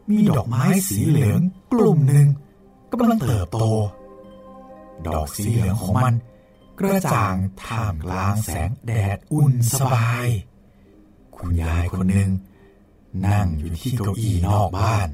[0.09, 1.41] มีดอกไม้สีเหลือง
[1.71, 2.27] กลุ่มหนึ่ง
[2.91, 3.59] กำลังเติบโต
[5.07, 6.15] ดอกสีเหลืองของมัน
[6.79, 10.27] กระจ่างท่ามกลางแสงแดดอุ่นสบาย
[11.35, 12.29] คุณยายคนหนึ่ง
[13.27, 15.07] นั่งอยู่ที่เก้าอี้นอกบ้าน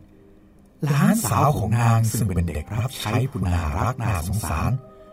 [0.86, 4.72] หลานสาวของนางซึ่งเป็นเด็กรับใช้ผู้น่ารักน่าสงสาร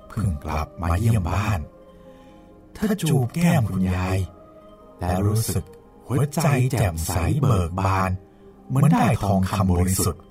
[0.09, 1.61] เพิ่งกลับมาเยี่ยมบ้าน
[2.75, 4.19] เธอจูบแก้มคุณยาย
[5.01, 5.65] และรู้สึก
[6.07, 8.11] หัวใจแจ่มใสเบิกบาน
[8.69, 10.23] เหมือนได้ทองคำบริสุทธิ์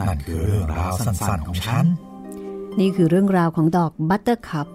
[0.00, 1.84] นั่นคือเรื่องราวสั้นๆของฉันัน
[2.80, 4.68] นี่คือเรื่องราวของดอก buttercup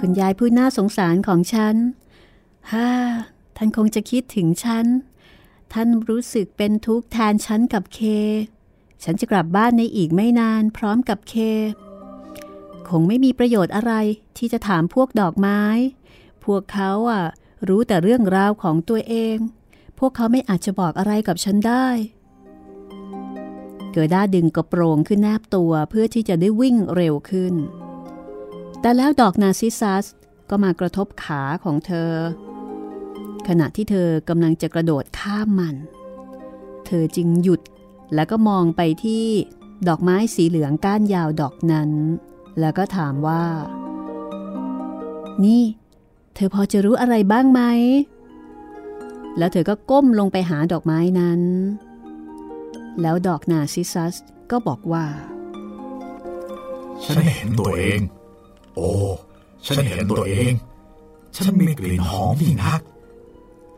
[0.00, 1.76] คุณยายผู้น่าสงสารของฉัน
[2.72, 2.90] ฮ่า
[3.56, 4.86] ท่านคงจะคิดถึงฉัน
[5.72, 8.00] ท่านรู้สึกเป็นทุกข์แทนฉันกับเค
[9.04, 11.34] ฉันจะกลับบ้านในอีกไม่นานพร้อมกับเค
[12.88, 13.92] คงไม่มีประโยชน์อะไร
[14.36, 15.62] ที่จะถามพวกดอกไม้
[16.44, 17.24] พวกเขาอะ
[17.68, 19.36] รู้แต่เรื่องราวของตัวเอง
[19.98, 21.88] พวกเขาไม่อาจจะบอกอะไรกับฉันได้
[23.92, 27.54] เกิด้าดึงกระโปรงขึ้นแนบตัวเพื่อที่จะได้วิ่งเร็วขึ้น
[28.80, 30.06] แต่แล้วดอกนาซิซัส
[30.50, 32.12] ก็มากระทบขาของเธอ
[33.48, 35.76] ขณะที่เธอกำลังจะกระโดดข้ามมัน
[36.86, 37.60] เธอจึงหยุด
[38.14, 39.26] แล้วก็มองไปที่
[39.88, 41.90] ดอกไม้สีเหลืองก้านยาวดอกนั้น
[42.60, 43.44] แล้วก็ถามว่า
[45.44, 45.62] นี่
[46.34, 47.60] เธอพอจะรู้อะไรบ้างไหม
[49.38, 51.40] แล้วเธอก็ก้มลงไปหาดอกไม้นั้น
[53.02, 54.14] แล้วดอกนาซิซัส
[54.50, 55.06] ก็บอกว่า
[57.04, 58.00] ฉันเห็นตัวเอง
[58.74, 58.90] โอ้
[59.66, 60.52] ฉันเห็นตัวเอง
[61.36, 62.80] ฉันมีกลิ่นหอมยิ่นัก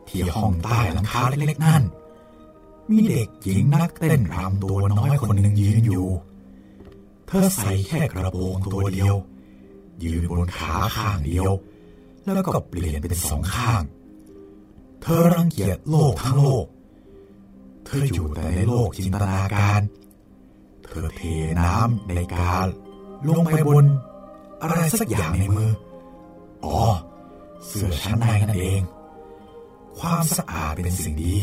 [0.07, 1.83] ที่ห้องใต้หลังคาเล็กๆนั่น
[2.89, 6.05] มีเด็กหญิงนักเต้นรำตัวน้อยคนหนึ่งยืนอยู่
[7.27, 9.15] เธอใส่แค่กระโปรงตัวเดียว
[10.03, 11.51] ยืนบนขาข้างเดียว
[12.23, 13.81] แล้วก็เปลี่ยนเป็นสองข้าง
[15.01, 16.65] เธอรังเกียจโลกทั้งโลก
[17.85, 19.81] เธออยู่แต่ในโลกจินตนาการ
[20.83, 21.21] เธอเท
[21.61, 22.55] น้ำในกา
[23.27, 23.85] ลงไปบน
[24.61, 25.71] อะไรสักอย่างในมือ
[26.65, 26.79] อ๋อ
[27.65, 28.81] เสื้อชั้นในนั่นเอง
[29.99, 31.37] ความสะอาดเป็นสิ่งดี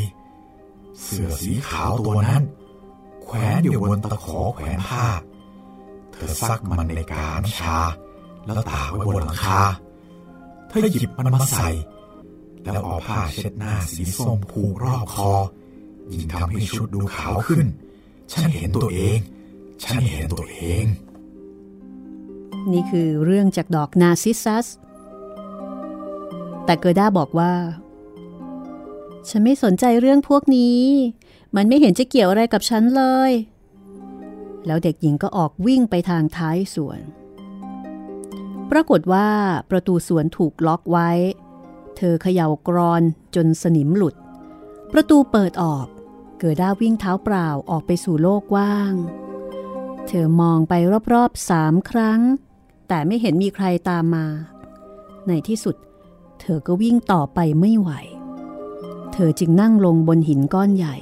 [1.03, 2.43] เสื้อสีขาวตัวนั้น
[3.25, 5.07] แขวนอยู่บนตะขอแขวนผ้า
[6.13, 7.79] เธอซักมันในกาน้ำชา
[8.45, 9.61] แล้วตากไว้บนหลังคา
[10.69, 11.69] เธอหยิบมันมาใส่
[12.65, 15.33] แล้วเอาผ้าเช็ดหน้าสีส้มผูกรอบคอ
[16.13, 17.67] ยิ่งทำให้ชุดดูขาวขึ้น
[18.33, 19.19] ฉันเห็นตัวเอง
[19.85, 20.85] ฉันเห็นตัวเอง
[22.73, 24.67] นี่คือเรื่องจากดอกนาซิสซัส
[26.65, 27.53] แต่เกอร์ด้าบอกว่า
[29.29, 30.83] ฉันไม่สนใจเรื่องพวกนี้
[31.57, 33.33] มันไม่เห็นจะเกี่ยวอะไรกับฉันเลย
[34.67, 37.01] แล้วเด็กหญิงก็ออกวิ่งไปทางท้ายสวน
[38.71, 39.29] ปรากฏว่า
[39.71, 41.11] ประตูสวนถูกล็อกไว้
[41.99, 43.03] เธอเขย่ากลอน
[43.34, 44.14] จนสนิมหลุด
[44.92, 45.86] ประตูเปิดออก
[46.38, 48.94] เกอร์ด้าวิ่งเท้าเปล่าออกไปสู่โลกกว้าง
[50.07, 50.74] เธอมองไป
[51.12, 52.20] รอบๆสามครั้ง
[52.88, 54.26] แต่ไม่เห็นมีใครตามมา
[55.28, 55.76] ในที่สุด
[56.40, 57.90] เธอก็วิ่งต่อไปไม่ไหว
[59.12, 60.96] เธอจึงนั่งลงบนหินก้อนใหญ่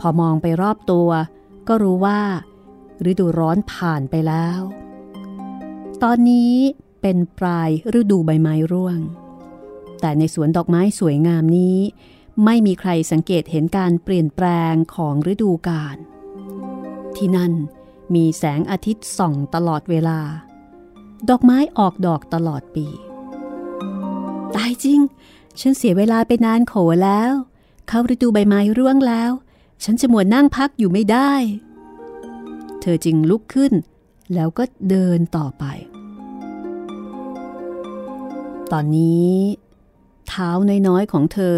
[0.00, 1.08] พอมองไปรอบตัว
[1.68, 2.20] ก็รู้ว่า
[3.10, 4.60] ฤดูร้อนผ่านไปแล้ว
[6.02, 6.54] ตอนนี้
[7.02, 8.98] เป็นปลายฤดูใบไม้ร่วง
[10.04, 11.78] แต่ในสวนดอกไม้สวยงามนี้
[12.44, 15.96] ไม่มีใครสังเกตเห็นการเปลี่ยนแปลงของฤดูกาล
[17.16, 17.52] ที่นั่น
[18.14, 20.20] มีแสงอาทิตย์ส่องตลอดเวลา
[21.28, 22.86] ดอกไม้ออกดอกตลอดปี
[24.56, 25.00] ตายจริง
[25.60, 27.32] ฉันเสียเวลาไปนานโขแล้ว
[27.88, 29.30] เข้าฤดูใบไม้ร่วงแล้ว
[29.84, 31.32] ฉันจะมัวนั่งพักอยู่ไม่ได้
[32.80, 33.72] เธอจึงลุกขึ้น
[34.34, 35.64] แล้วก็เดินต่อไป
[38.72, 39.32] ตอนนี้
[40.28, 40.50] เท้า
[40.88, 41.56] น้อยๆของเธอ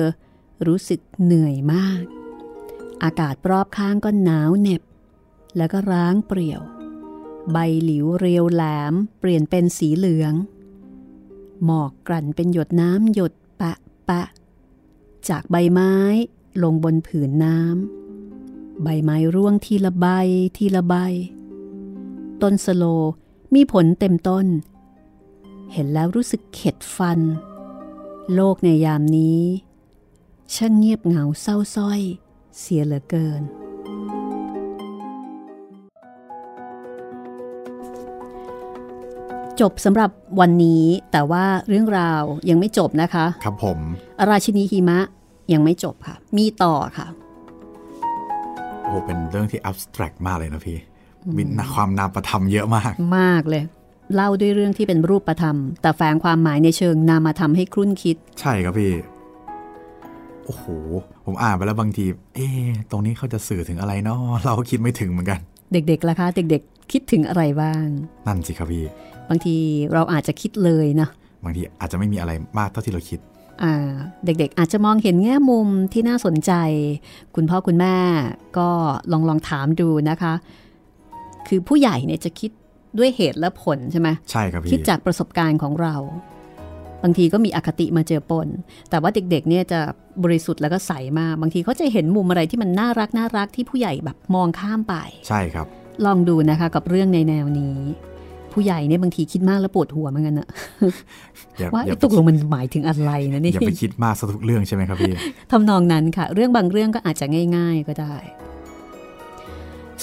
[0.67, 2.03] รู้สึกเหนื่อยมาก
[3.03, 4.83] อากาศรอบข้างก็หนาวเหน็บ
[5.57, 6.63] แล้วก็ร้างเปรี่ยว
[7.53, 8.63] ใบหลิวเรียวแหล
[8.93, 10.35] มเปลี่ยนเป็นสีเหลือง
[11.65, 13.73] หมอกกลั่นเป็นหยดน้ำหยดปะ
[14.09, 14.23] ปะ
[15.29, 15.95] จากใบไม้
[16.63, 20.07] ลงบนผืนน้ำใบไม้ร่วงทีละใบ
[20.57, 20.95] ทีละใบ
[22.43, 22.85] ต้นสโล
[23.55, 24.47] มีผลเต็มต้น
[25.73, 27.21] เห็นแล้วรู้สึกเข็ดฟัน
[28.33, 29.41] โลกในยามนี้
[30.55, 32.01] ช่างเงียบเหงาเศร้าส้อย
[32.59, 33.43] เสียเหลือเกิน
[39.61, 40.11] จบสำหรับ
[40.41, 43.79] วันนี้แต่ว่าเรื่องราวยังไม่จบนะคะ ครับผม
[44.31, 44.99] ราชินีหิมะ
[45.53, 47.07] ยังไม่จบค่ะ มีต่อค่ะ
[48.83, 50.79] โอ้โหเป็นเรื่องที่ abstract มากเลยนะพี่
[51.37, 51.43] มี
[51.75, 53.63] ความนามประธรรมเยอะมาก มากเลย
[54.15, 58.93] เล่าด้วยเรื่องที่เป็นรูปธรรม แต่แฝงความหมายในเชิงนามธรรมให้ครุ่นคิด ใช่ครับพี่
[60.45, 60.65] โอ้โห
[61.25, 65.41] ผมอ่านไปแล้วบางที เอ๊ะตรงนี้เขาจะสื่อถึงอะไรเนาะเราก็คิดไม่ถึงเหมือนกัน
[65.73, 67.85] เด็กๆล่ะคะเด็กๆ คิดถึงอะไรบ้าง
[68.27, 68.85] นั่นสิครับพี่
[69.29, 69.55] บางที
[69.93, 71.09] เราอาจจะคิดเลยนะ
[71.45, 73.21] บางทีอาจจะไม่มีอะไรมากเท่าที่เราคิด
[73.63, 73.75] อ่า
[74.25, 76.53] เด็กๆอาจจะมองเห็นแง่มุมที่น่าสนใจ
[77.35, 77.97] คุณพ่อคุณแม่
[78.59, 78.69] ก็
[79.13, 80.35] ลองลองถามดูนะคะ
[81.49, 82.51] คือผู้ใหญ่เนี่ยจะคิด
[82.99, 85.97] ด้วยเหตุและผลใช่ไหมใช่ครับพี่คิดจากประสบการณ์ของเรา
[87.03, 88.49] บางทีก็มีอคติมาเจอปน
[88.91, 89.81] แต่ว่าเด็กๆเนี่ยจะ
[90.25, 94.95] บริสุทธิ์แล้วก็ใสมาก บางทีเขาจะเห็นมุมอะไรที่มันน่ารักน่ารักที่ผู้ใหญ่แบบมองข้ามไป
[95.29, 95.67] ใช่ครับ
[96.07, 97.79] ลองดูนะคะกับเรื่องในแนวนี้
[98.53, 100.49] ผู้ใหญ่เนี่ยบางทีคิดมากแล้วปวดหัวเหมือนกันอะ
[101.59, 105.15] อย่าว่าอย่าไอ้ตกลงมันหมายถึงอะไรนะนี่อย่าไปคิดมากซะทุกเรื่องใช่ไหมครับพี่
[105.51, 107.27] ทำนองนั้นค่ะ เรื่องบางเรื่องก็อาจจะ
[107.57, 108.15] ง่าย ๆ ก็ได้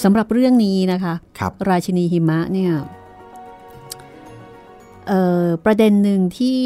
[0.02, 2.72] สำหรับเรื่องนี้นะคะครับราชินีหิมะเนี่ย
[5.08, 6.60] เอ่อประเด็นหนึ่งที่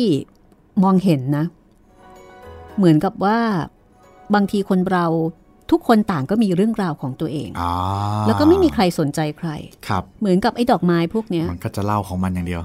[0.83, 1.45] มองเห็นนะ
[2.77, 3.39] เหมือนกับว่า
[4.35, 5.07] บางทีคนเรา
[5.71, 7.73] ทุกคนต่างก็มีเรื่องราวของตัวเองอ่า
[8.27, 9.51] แล้วก็ไม่มีใครสนใจใคร
[9.89, 12.63] ครับ เหมือนกับไอ้ดอกไม้พวกเนี้ยมันก็จะเล่าของมันอย่างเดียว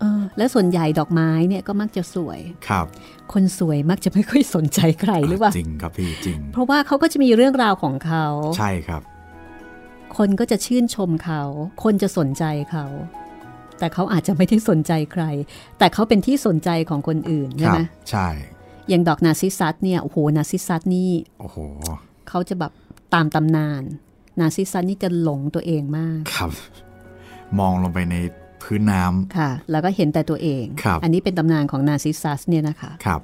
[0.00, 2.86] เออและส่วนใหญ่ดอกไม้เนี่ยก็มักจะสวย ครับ
[3.32, 8.24] คนสวยมักจะไม่ค่อยสนใจใครหรือเปล่าจริงครับพี่จริง เพราะว่าเขาก็จะมีเรื่องราวของเขา
[8.58, 9.02] ใช่ครับ
[10.16, 11.42] คนก็จะชื่นชมเขา
[11.82, 12.86] คนจะสนใจเขา
[13.78, 15.24] แต่เขาอาจจะไม่ได้สนใจใคร
[15.78, 17.80] แต่เขาเป็นที่สนใจของคนอื่นคใช่รัไหม
[18.10, 18.28] ใช่
[18.88, 21.56] อย่างดอกนาซิสซัสเนี่ย โอ้โห นาซิสซัสนี่ โอ้โห
[22.28, 22.72] เขาจะแบบ
[23.14, 23.82] ตามตำนาน
[24.40, 26.50] นาซิสซัสนี่จะหลงตัวเองมาก ครับ
[27.58, 28.16] มองลงไปใน
[28.62, 33.20] พื้นน้ำค่ะ แล้วก็เห็นแต่ตัวเองครับอันนี้เป็นตำนานของนาซิสซัสเนี่ยนะคะ ครับ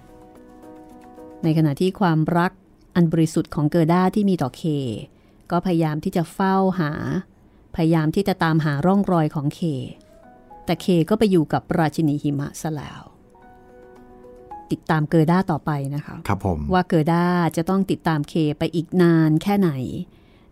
[1.45, 2.53] ในขณะที่ความรัก
[2.95, 4.63] อันบริสุทธิ์ของเกอร์ด้าที่มีต่อเค
[5.51, 6.93] ก็พยายามที่จะเฝ้าหา
[7.77, 9.61] พยายามที่จะตามหาร่องรอยของเค
[10.65, 13.03] แต่เคก็ไปอยู่กับราชินีหิมะซะแล้ว
[14.71, 17.25] ติดตามเกอร์ด้าต่อไปนะคะครับผมว่าเกอร์ด้า
[17.57, 19.71] จะต้องติดตามเคไปอีกนานแค่ไหน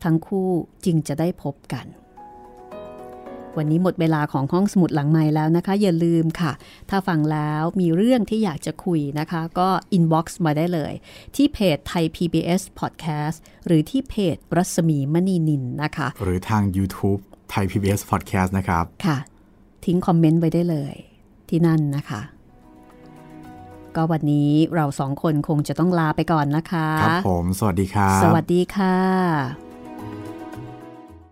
[0.05, 0.49] ทั้งคู่
[0.85, 1.87] จึงจะได้พบกัน
[3.59, 6.53] วันนี้หมดเวลาของห้องสมุดหลังใหม่แล้วนะคะ อย่าลืมค่ะ
[6.91, 10.93] ถ้าฟังแล้วมีเรื่องที่อยากจะคุยนะคะ ก็ inbox มาได้เลย
[11.37, 13.37] ที่เพจไทย PBS Podcast
[13.67, 19.19] หรือที่เพจรัศมีมณีนินนะคะ หรือทาง YouTube ไทย PBS Podcast นะครับ ค่ะ
[19.85, 20.95] ทิ้งคอมเมนต์ไว้ได้เลย
[21.49, 22.23] ที่นั่นนะคะ
[23.97, 29.64] ก็วันนี้เราสองคนคงจะต้องลาไปก่อนนะคะ ครับผม สวัสดีครับ สวัสดีค่ะ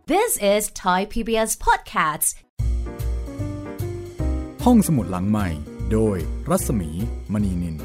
[0.06, 2.28] This is Thai PBS Podcasts.
[4.64, 5.48] ห้องสมุดหลังใหม่
[5.92, 6.16] โดย
[6.50, 6.90] รัศมี
[7.32, 7.76] มณีนิน